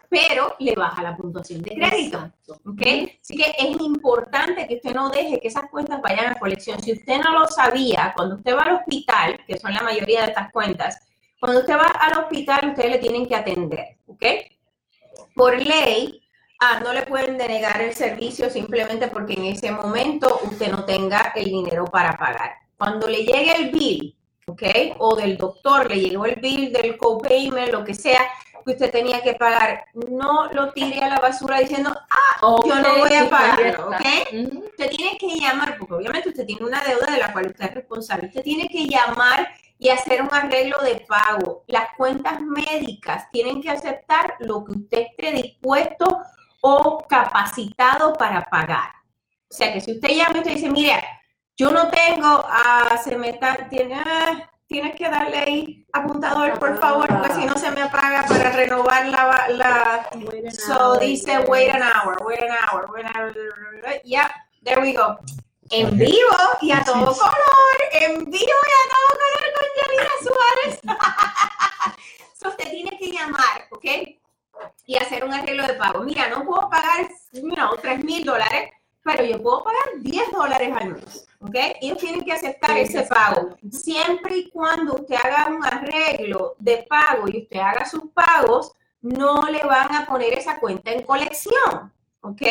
[0.09, 2.31] pero le baja la puntuación de crédito.
[2.65, 2.81] ¿ok?
[3.21, 6.81] Así que es importante que usted no deje que esas cuentas vayan a colección.
[6.81, 10.27] Si usted no lo sabía, cuando usted va al hospital, que son la mayoría de
[10.27, 10.99] estas cuentas,
[11.39, 14.25] cuando usted va al hospital, ustedes le tienen que atender, ¿ok?
[15.35, 16.21] Por ley,
[16.59, 21.33] ah, no le pueden denegar el servicio simplemente porque en ese momento usted no tenga
[21.35, 22.53] el dinero para pagar.
[22.77, 24.16] Cuando le llegue el bill,
[24.47, 24.63] ¿ok?
[24.99, 28.21] O del doctor, le llegó el bill del copayment, lo que sea,
[28.65, 32.97] que usted tenía que pagar, no lo tire a la basura diciendo, ah, yo no
[32.97, 34.05] voy a pagarlo, ¿ok?
[34.71, 37.75] Usted tiene que llamar, porque obviamente usted tiene una deuda de la cual usted es
[37.75, 38.27] responsable.
[38.27, 39.47] Usted tiene que llamar
[39.79, 41.63] y hacer un arreglo de pago.
[41.67, 46.05] Las cuentas médicas tienen que aceptar lo que usted esté dispuesto
[46.61, 48.91] o capacitado para pagar.
[49.49, 51.03] O sea que si usted llama y usted dice, mire,
[51.57, 56.79] yo no tengo, ah, se me está, tiene, ah, tienes que darle ahí apuntador, por
[56.79, 60.09] favor, porque si no se me apaga para renovar la, la,
[60.51, 63.33] So dice wait an hour, wait an hour, wait an hour.
[64.03, 64.29] Yeah,
[64.63, 65.17] there we go.
[65.71, 70.79] En vivo y a todo color, en vivo y a todo color con Yanira Suárez.
[72.39, 73.85] so usted tiene que llamar, ¿ok?
[74.85, 76.01] Y hacer un arreglo de pago.
[76.03, 78.71] Mira, no puedo pagar, no, 3 mil dólares,
[79.07, 81.55] pero yo puedo pagar 10 dólares al mes, ¿ok?
[81.81, 83.55] Ellos tienen que aceptar ese pago.
[83.71, 89.43] Siempre y cuando usted haga un arreglo de pago y usted haga sus pagos, no
[89.49, 92.41] le van a poner esa cuenta en colección, ¿ok?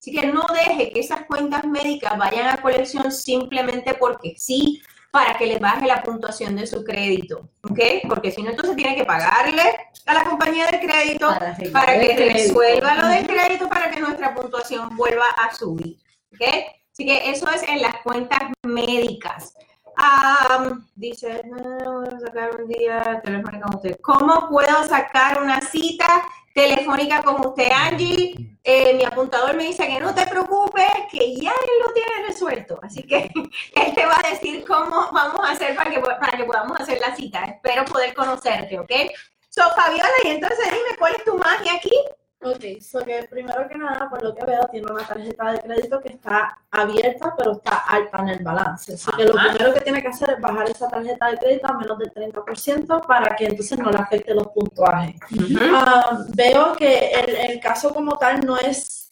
[0.00, 5.36] Así que no deje que esas cuentas médicas vayan a colección simplemente porque sí, para
[5.36, 8.08] que le baje la puntuación de su crédito, ¿ok?
[8.08, 9.62] Porque si no, entonces tiene que pagarle
[10.06, 14.34] a la compañía de crédito Para para que resuelva lo del crédito para que nuestra
[14.34, 15.98] puntuación vuelva a subir,
[16.36, 16.48] ¿ok?
[16.92, 19.54] Así que eso es en las cuentas médicas.
[20.94, 23.98] Dice, no, voy a sacar un día telefónica con usted.
[24.00, 26.22] ¿Cómo puedo sacar una cita
[26.54, 28.58] telefónica con usted, Angie?
[28.64, 32.78] Eh, mi apuntador me dice que no te preocupes, que ya él lo tiene resuelto.
[32.82, 33.30] Así que
[33.74, 37.00] él te va a decir cómo vamos a hacer para que, para que podamos hacer
[37.00, 37.44] la cita.
[37.44, 38.92] Espero poder conocerte, ¿ok?
[39.48, 41.92] So, Fabiola, y entonces dime, ¿cuál es tu magia aquí?
[42.42, 46.00] Ok, so que primero que nada, por lo que veo, tiene una tarjeta de crédito
[46.00, 48.94] que está abierta, pero está alta en el balance.
[48.94, 51.78] Así que lo primero que tiene que hacer es bajar esa tarjeta de crédito a
[51.78, 55.16] menos del 30% para que entonces no le afecte los puntuajes.
[55.72, 59.05] Ah, veo que el, el caso como tal no es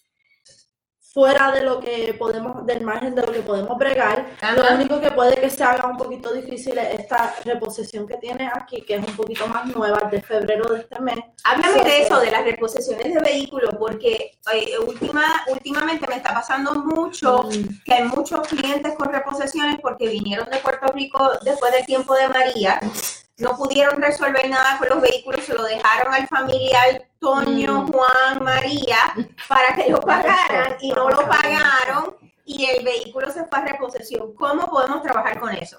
[1.15, 4.27] fuera de lo que podemos, del margen de lo que podemos bregar.
[4.57, 4.75] Lo Ajá.
[4.75, 8.83] único que puede que se haga un poquito difícil es esta reposición que tiene aquí,
[8.83, 11.21] que es un poquito más nueva, de febrero de este mes.
[11.45, 16.75] Háblame de eso, de las reposiciones de vehículos, porque eh, última, últimamente me está pasando
[16.75, 17.49] mucho
[17.85, 22.29] que hay muchos clientes con reposiciones porque vinieron de Puerto Rico después del tiempo de
[22.29, 22.81] María,
[23.37, 27.93] no pudieron resolver nada con los vehículos, se lo dejaron al familiar Toño, Mm.
[27.93, 28.99] Juan, María
[29.49, 34.35] para que lo pagaran y no lo pagaron y el vehículo se fue a reposición.
[34.35, 35.79] ¿Cómo podemos trabajar con eso?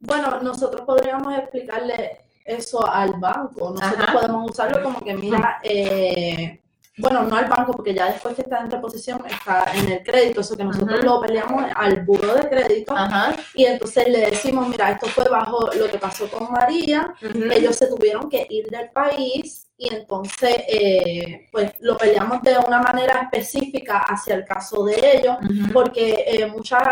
[0.00, 3.70] Bueno, nosotros podríamos explicarle eso al banco.
[3.70, 4.12] Nosotros Ajá.
[4.12, 6.60] podemos usarlo como que, mira, eh,
[6.96, 10.40] bueno, no al banco, porque ya después que está en reposición está en el crédito,
[10.40, 11.04] eso que nosotros Ajá.
[11.06, 13.36] lo peleamos al buro de crédito Ajá.
[13.54, 17.14] y entonces le decimos, mira, esto fue bajo lo que pasó con María,
[17.52, 22.80] ellos se tuvieron que ir del país y entonces eh, pues lo peleamos de una
[22.82, 25.36] manera específica hacia el caso de ellos
[25.72, 26.82] porque eh, muchas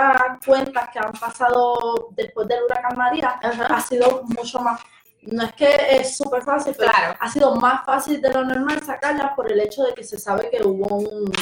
[0.46, 4.80] cuentas que han pasado después del huracán María ha sido mucho más,
[5.22, 7.16] no es que es súper fácil, pero Claro.
[7.18, 10.48] ha sido más fácil de lo normal sacarlas por el hecho de que se sabe
[10.48, 11.32] que hubo un,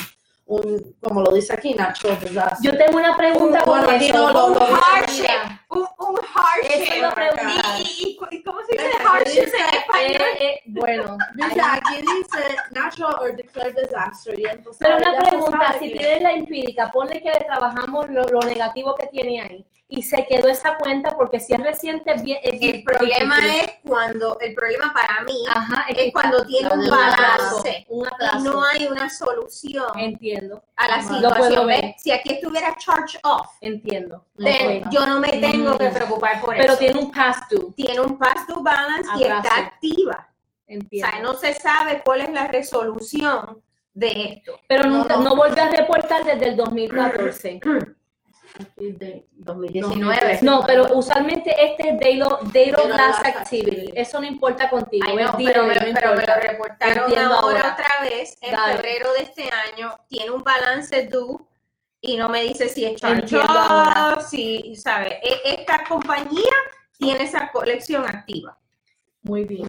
[0.46, 2.56] un como lo dice aquí Nacho, ¿verdad?
[2.62, 4.32] Yo tengo una pregunta Un- con eso.
[4.32, 5.26] no un lo- hardship,
[5.70, 6.82] un, un hardship.
[6.82, 7.42] Eso lo pregunté.
[7.78, 7.82] ¿Y,
[8.30, 10.22] y- y cómo se dice hardship dice, en español?
[10.22, 15.76] eh, eh, bueno, Dice, aquí dice natural or declared disaster y entonces pero una pregunta,
[15.78, 19.66] si tienes la empírica, ponle que le trabajamos lo, lo negativo que tiene ahí
[19.96, 23.36] y se quedó esa cuenta porque si es reciente, es bien, es bien El problema
[23.36, 23.60] difícil.
[23.60, 28.42] es cuando, el problema para mí Ajá, es cuando tiene un un atraso, balance y
[28.44, 31.36] no hay una solución Entiendo, a la Lo situación.
[31.38, 31.94] puedo ver.
[31.98, 34.24] Si aquí estuviera charge off, entiendo.
[34.38, 35.94] then yo no me tengo que Mm.
[35.94, 36.78] preocupar por Pero eso.
[36.78, 40.28] tiene un past due, Tiene un past due balance y está activa.
[40.28, 41.10] O entiendo.
[41.10, 44.58] sea, no se sabe cuál es la resolución de esto.
[44.66, 45.34] Pero No, nunca, no.
[45.36, 47.60] no, a reportar desde el 2014.
[48.54, 50.38] Aquí de- 2019.
[50.42, 53.70] No, pero usualmente este es Date of- Date of Last Activity.
[53.70, 53.92] Activity.
[54.00, 55.04] Eso no importa contigo.
[55.08, 57.72] Ay, no, día pero, no pero me lo reportaron Entiendo ahora, ahora.
[57.72, 58.74] otra vez en Dale.
[58.76, 59.94] febrero de este año.
[60.08, 61.38] Tiene un balance due
[62.00, 63.26] y no me dice si es charge
[64.30, 65.18] si, ¿sabe?
[65.22, 66.52] E- Esta compañía
[66.96, 68.56] tiene esa colección activa.
[69.22, 69.66] Muy bien.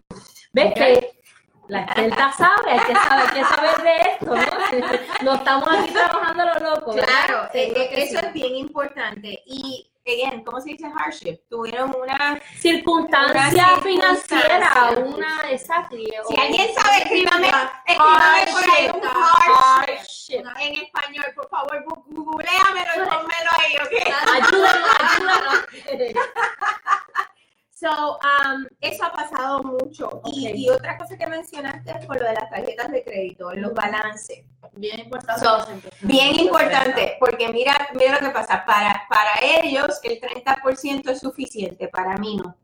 [0.52, 1.10] ¿Ves que
[1.68, 2.70] la experta sabe?
[2.72, 5.22] Hay que saber, hay que saber de esto, ¿no?
[5.22, 6.94] No estamos aquí trabajando lo loco.
[6.94, 7.26] ¿verdad?
[7.26, 8.26] Claro, eh, eso sí.
[8.26, 9.42] es bien importante.
[9.46, 11.38] Y, again, ¿cómo se dice hardship?
[11.48, 12.40] Tuvieron una...
[12.58, 15.96] Circunstancia Una financiera, una, exacto.
[15.96, 17.50] Si alguien sabe, escríbame,
[17.86, 19.54] escríbame por ahí un hardship.
[19.54, 20.44] Hardship.
[20.60, 23.92] En español, por favor, googleamelo y pónmelo ahí, ¿ok?
[24.34, 25.64] Ayúdanos, ayúdanos.
[27.78, 30.22] So, um, eso ha pasado mucho.
[30.32, 34.46] Y, otra cosa que mencionaste es por lo de las tarjetas de crédito, los balances.
[34.72, 35.44] Bien importante.
[35.44, 35.66] So.
[36.00, 38.64] Bien importante, porque mira, mira lo que pasa.
[38.64, 42.56] Para, para ellos, el 30% es suficiente, para mí no.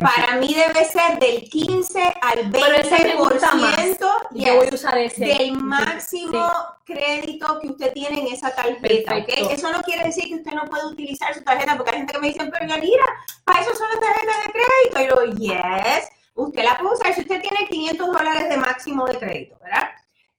[0.00, 3.76] Para mí debe ser del 15 al Pero ese me gusta más.
[3.76, 3.98] 20%
[4.32, 5.24] Yo voy yes, a usar ese.
[5.26, 6.50] del máximo
[6.84, 9.16] crédito que usted tiene en esa tarjeta.
[9.16, 9.26] ¿ok?
[9.26, 9.50] Perfecto.
[9.50, 12.18] Eso no quiere decir que usted no puede utilizar su tarjeta, porque hay gente que
[12.18, 13.04] me dice, pero Yanira,
[13.44, 15.22] para eso son las tarjetas de crédito.
[15.22, 19.18] Y yo, yes, usted la puede usar si usted tiene 500 dólares de máximo de
[19.18, 19.90] crédito, ¿verdad?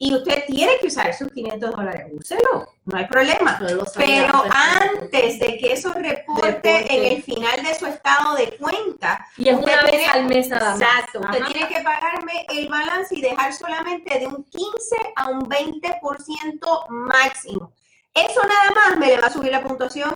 [0.05, 3.57] Y usted tiene que usar sus 500 dólares, úselo, no hay problema.
[3.95, 5.01] Pero antes.
[5.01, 6.43] antes de que eso reporte
[6.77, 6.95] Reporte.
[6.95, 10.47] en el final de su estado de cuenta, Y es una vez tiene- al mes
[10.49, 10.81] nada más.
[10.81, 11.51] Exacto, usted Ajá.
[11.51, 17.71] tiene que pagarme el balance y dejar solamente de un 15 a un 20% máximo.
[18.13, 20.13] Eso nada más me le va a subir la puntuación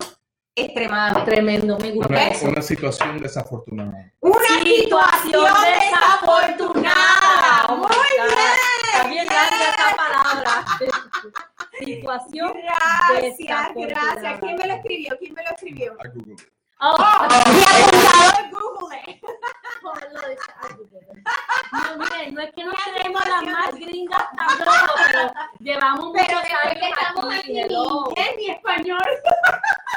[0.66, 1.32] extremadamente.
[1.32, 2.48] Tremendo, me gusta Una, eso.
[2.48, 4.12] una situación desafortunada.
[4.20, 7.66] Una Situación situación desafortunada.
[7.70, 8.28] Oh Muy bien.
[8.94, 10.66] Está bien larga esa palabra.
[11.80, 14.14] Situación Gracias, desafortunada.
[14.16, 14.40] gracias.
[14.42, 15.18] ¿Quién me lo escribió?
[15.20, 15.94] ¿Quién me lo escribió?
[15.94, 16.48] I Googled it.
[16.82, 18.50] Oh, Mi apuntador
[19.82, 21.24] Google.
[21.72, 26.80] no, no es que no tenemos las más gringas tampoco, pero llevamos Pero muchos después
[26.80, 29.02] que años estamos aquí, ni inglés ni español.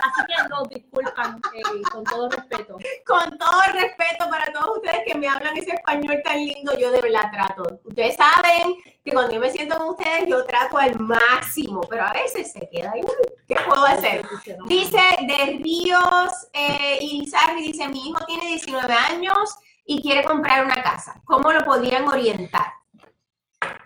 [0.03, 2.77] Así que nos disculpan, eh, con todo respeto.
[3.07, 7.01] Con todo respeto para todos ustedes que me hablan ese español tan lindo, yo de
[7.01, 7.81] verdad trato.
[7.85, 8.75] Ustedes saben
[9.05, 12.69] que cuando yo me siento con ustedes, yo trato al máximo, pero a veces se
[12.71, 13.17] queda igual.
[13.47, 14.25] ¿Qué puedo hacer?
[14.67, 20.83] Dice de Ríos eh, Irizarry, dice, mi hijo tiene 19 años y quiere comprar una
[20.83, 21.21] casa.
[21.25, 22.67] ¿Cómo lo podrían orientar?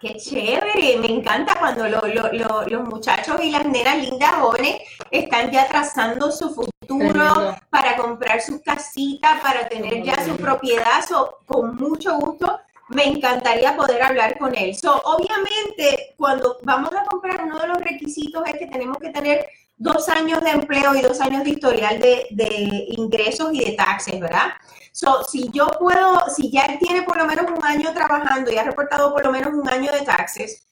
[0.01, 4.80] Qué chévere, me encanta cuando lo- lo- lo- los muchachos y las nenas lindas jóvenes
[5.11, 11.05] están ya trazando su futuro para comprar sus casitas, para tener ya su propiedad.
[11.07, 14.74] So, con mucho gusto, me encantaría poder hablar con él.
[14.74, 19.47] So, obviamente, cuando vamos a comprar, uno de los requisitos es que tenemos que tener
[19.76, 24.18] dos años de empleo y dos años de historial de, de ingresos y de taxes,
[24.20, 24.53] ¿verdad?
[24.97, 28.57] So, si yo puedo, si ya él tiene por lo menos un año trabajando y
[28.57, 30.66] ha reportado por lo menos un año de taxes,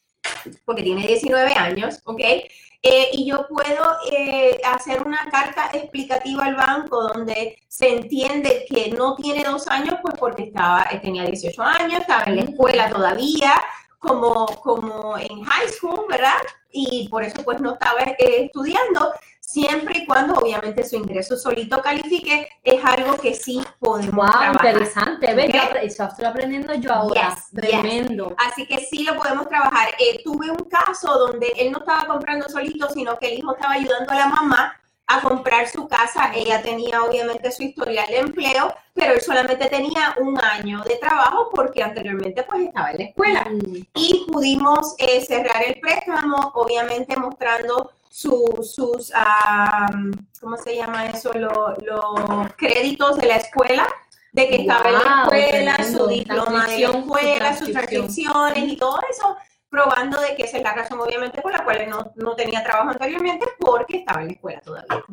[0.64, 2.20] porque tiene 19 años, ¿ok?
[2.22, 8.92] Eh, y yo puedo eh, hacer una carta explicativa al banco donde se entiende que
[8.92, 13.62] no tiene dos años, pues porque estaba, tenía 18 años, estaba en la escuela todavía,
[13.98, 16.40] como, como en high school, ¿verdad?
[16.72, 19.12] Y por eso pues no estaba eh, estudiando,
[19.46, 24.54] siempre y cuando obviamente su ingreso solito califique, es algo que sí podemos Wow, trabajar.
[24.54, 25.34] interesante.
[25.34, 25.54] ¿Ves?
[25.82, 27.28] Eso estoy aprendiendo yo ahora.
[27.34, 27.60] Yes, yes.
[27.80, 28.34] Tremendo.
[28.38, 29.88] Así que sí lo podemos trabajar.
[29.98, 33.74] Eh, tuve un caso donde él no estaba comprando solito, sino que el hijo estaba
[33.74, 36.32] ayudando a la mamá a comprar su casa.
[36.34, 41.50] Ella tenía obviamente su historial de empleo, pero él solamente tenía un año de trabajo
[41.54, 43.44] porque anteriormente pues estaba en la escuela.
[43.50, 49.88] Mm, Y pudimos eh, cerrar el préstamo, obviamente mostrando su- sus, ah,
[50.40, 51.32] ¿cómo se llama eso?
[51.32, 53.88] Lo- los créditos de la escuela,
[54.32, 59.00] de que estaba en la escuela, su diploma de la escuela, sus transcripciones y todo
[59.10, 59.36] eso,
[59.68, 62.90] probando de que esa es la razón obviamente por la cual no, no tenía trabajo
[62.90, 65.04] anteriormente, porque estaba en la escuela todavía.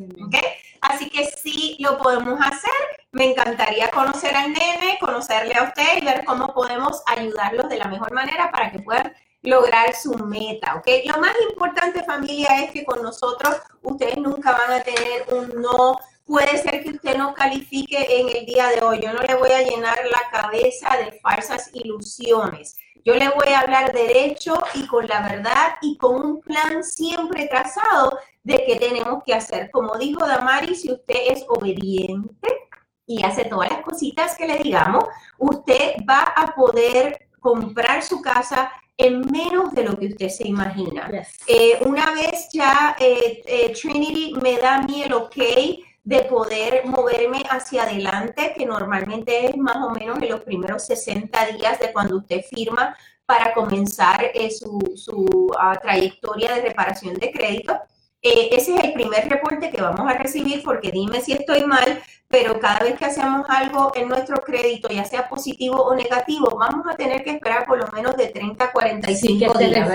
[0.81, 2.71] Así que sí lo podemos hacer.
[3.11, 7.85] Me encantaría conocer al nene, conocerle a usted y ver cómo podemos ayudarlos de la
[7.85, 9.11] mejor manera para que puedan
[9.43, 10.87] lograr su meta, ¿ok?
[11.05, 15.97] Lo más importante, familia, es que con nosotros ustedes nunca van a tener un no.
[16.25, 18.99] Puede ser que usted no califique en el día de hoy.
[19.01, 22.77] Yo no le voy a llenar la cabeza de falsas ilusiones.
[23.03, 27.47] Yo le voy a hablar derecho y con la verdad y con un plan siempre
[27.47, 29.71] trazado de qué tenemos que hacer.
[29.71, 32.47] Como dijo Damari, si usted es obediente
[33.07, 35.05] y hace todas las cositas que le digamos,
[35.39, 38.71] usted va a poder comprar su casa
[39.01, 41.09] en menos de lo que usted se imagina.
[41.09, 41.29] Yes.
[41.47, 45.35] Eh, una vez ya eh, eh, Trinity me da a mí el ok
[46.03, 51.45] de poder moverme hacia adelante, que normalmente es más o menos en los primeros 60
[51.57, 52.95] días de cuando usted firma
[53.25, 57.79] para comenzar su, su, ah, trayectoria de reparación de crédito.
[58.21, 62.01] Eh, ese es el primer reporte que vamos a recibir porque dime si estoy mal,
[62.27, 66.85] pero cada vez que hacemos algo en nuestro crédito, ya sea positivo o negativo, vamos
[66.87, 69.89] a tener que esperar por lo menos de 30 a 45 que días,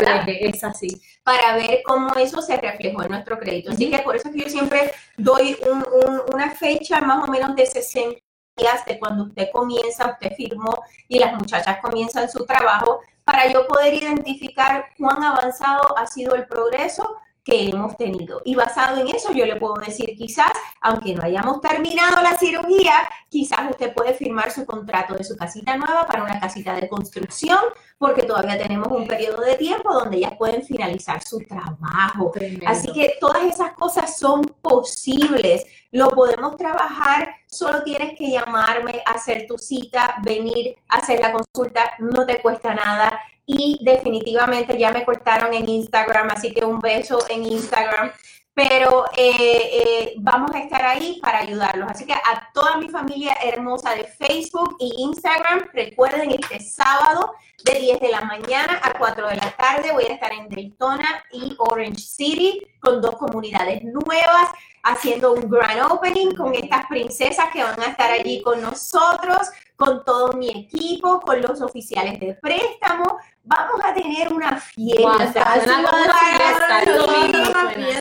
[0.56, 1.02] es así.
[1.22, 3.70] Para ver cómo eso se reflejó en nuestro crédito.
[3.70, 7.30] Así que por eso es que yo siempre doy un- un- una fecha más o
[7.32, 8.18] menos de 60
[8.56, 10.74] días de cuando usted comienza, usted firmó
[11.08, 16.46] y las muchachas comienzan su trabajo para yo poder identificar cuán avanzado ha sido el
[16.46, 17.16] progreso
[17.46, 18.42] que hemos tenido.
[18.44, 23.08] Y basado en eso, yo le puedo decir, quizás, aunque no hayamos terminado la cirugía,
[23.28, 27.60] quizás usted puede firmar su contrato de su casita nueva para una casita de construcción,
[27.98, 32.32] porque todavía tenemos un periodo de tiempo donde ellas pueden finalizar su trabajo.
[32.66, 35.64] Así que todas esas cosas son posibles.
[35.92, 42.26] Lo podemos trabajar, solo tienes que llamarme, hacer tu cita, venir, hacer la consulta, no
[42.26, 43.20] te cuesta nada.
[43.46, 48.10] Y definitivamente ya me cortaron en Instagram, así que un beso en Instagram.
[48.52, 51.90] Pero eh, eh, vamos a estar ahí para ayudarlos.
[51.90, 57.32] Así que a toda mi familia hermosa de Facebook e Instagram, recuerden este sábado
[57.64, 61.24] de 10 de la mañana a 4 de la tarde voy a estar en Daytona
[61.32, 64.50] y Orange City con dos comunidades nuevas
[64.86, 70.04] haciendo un grand opening con estas princesas que van a estar allí con nosotros, con
[70.04, 73.18] todo mi equipo, con los oficiales de préstamo.
[73.48, 75.28] Vamos a tener una fiesta.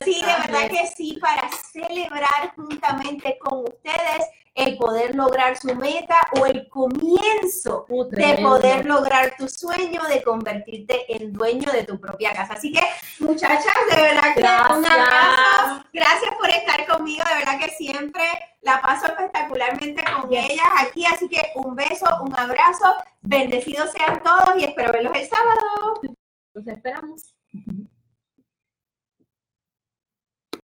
[0.04, 4.26] Sí, de verdad que sí, para celebrar juntamente con ustedes
[4.56, 10.22] el poder lograr su meta o el comienzo Uh, de poder lograr tu sueño de
[10.22, 12.54] convertirte en dueño de tu propia casa.
[12.54, 12.80] Así que,
[13.20, 15.84] muchachas, de verdad que un abrazo.
[15.92, 17.22] Gracias por estar conmigo.
[17.28, 18.22] De verdad que siempre
[18.62, 20.50] la paso espectacularmente con Yes.
[20.50, 21.04] ellas aquí.
[21.04, 22.94] Así que un beso, un abrazo.
[23.26, 26.00] Bendecidos sean todos y espero verlos el sábado.
[26.54, 27.34] Los esperamos.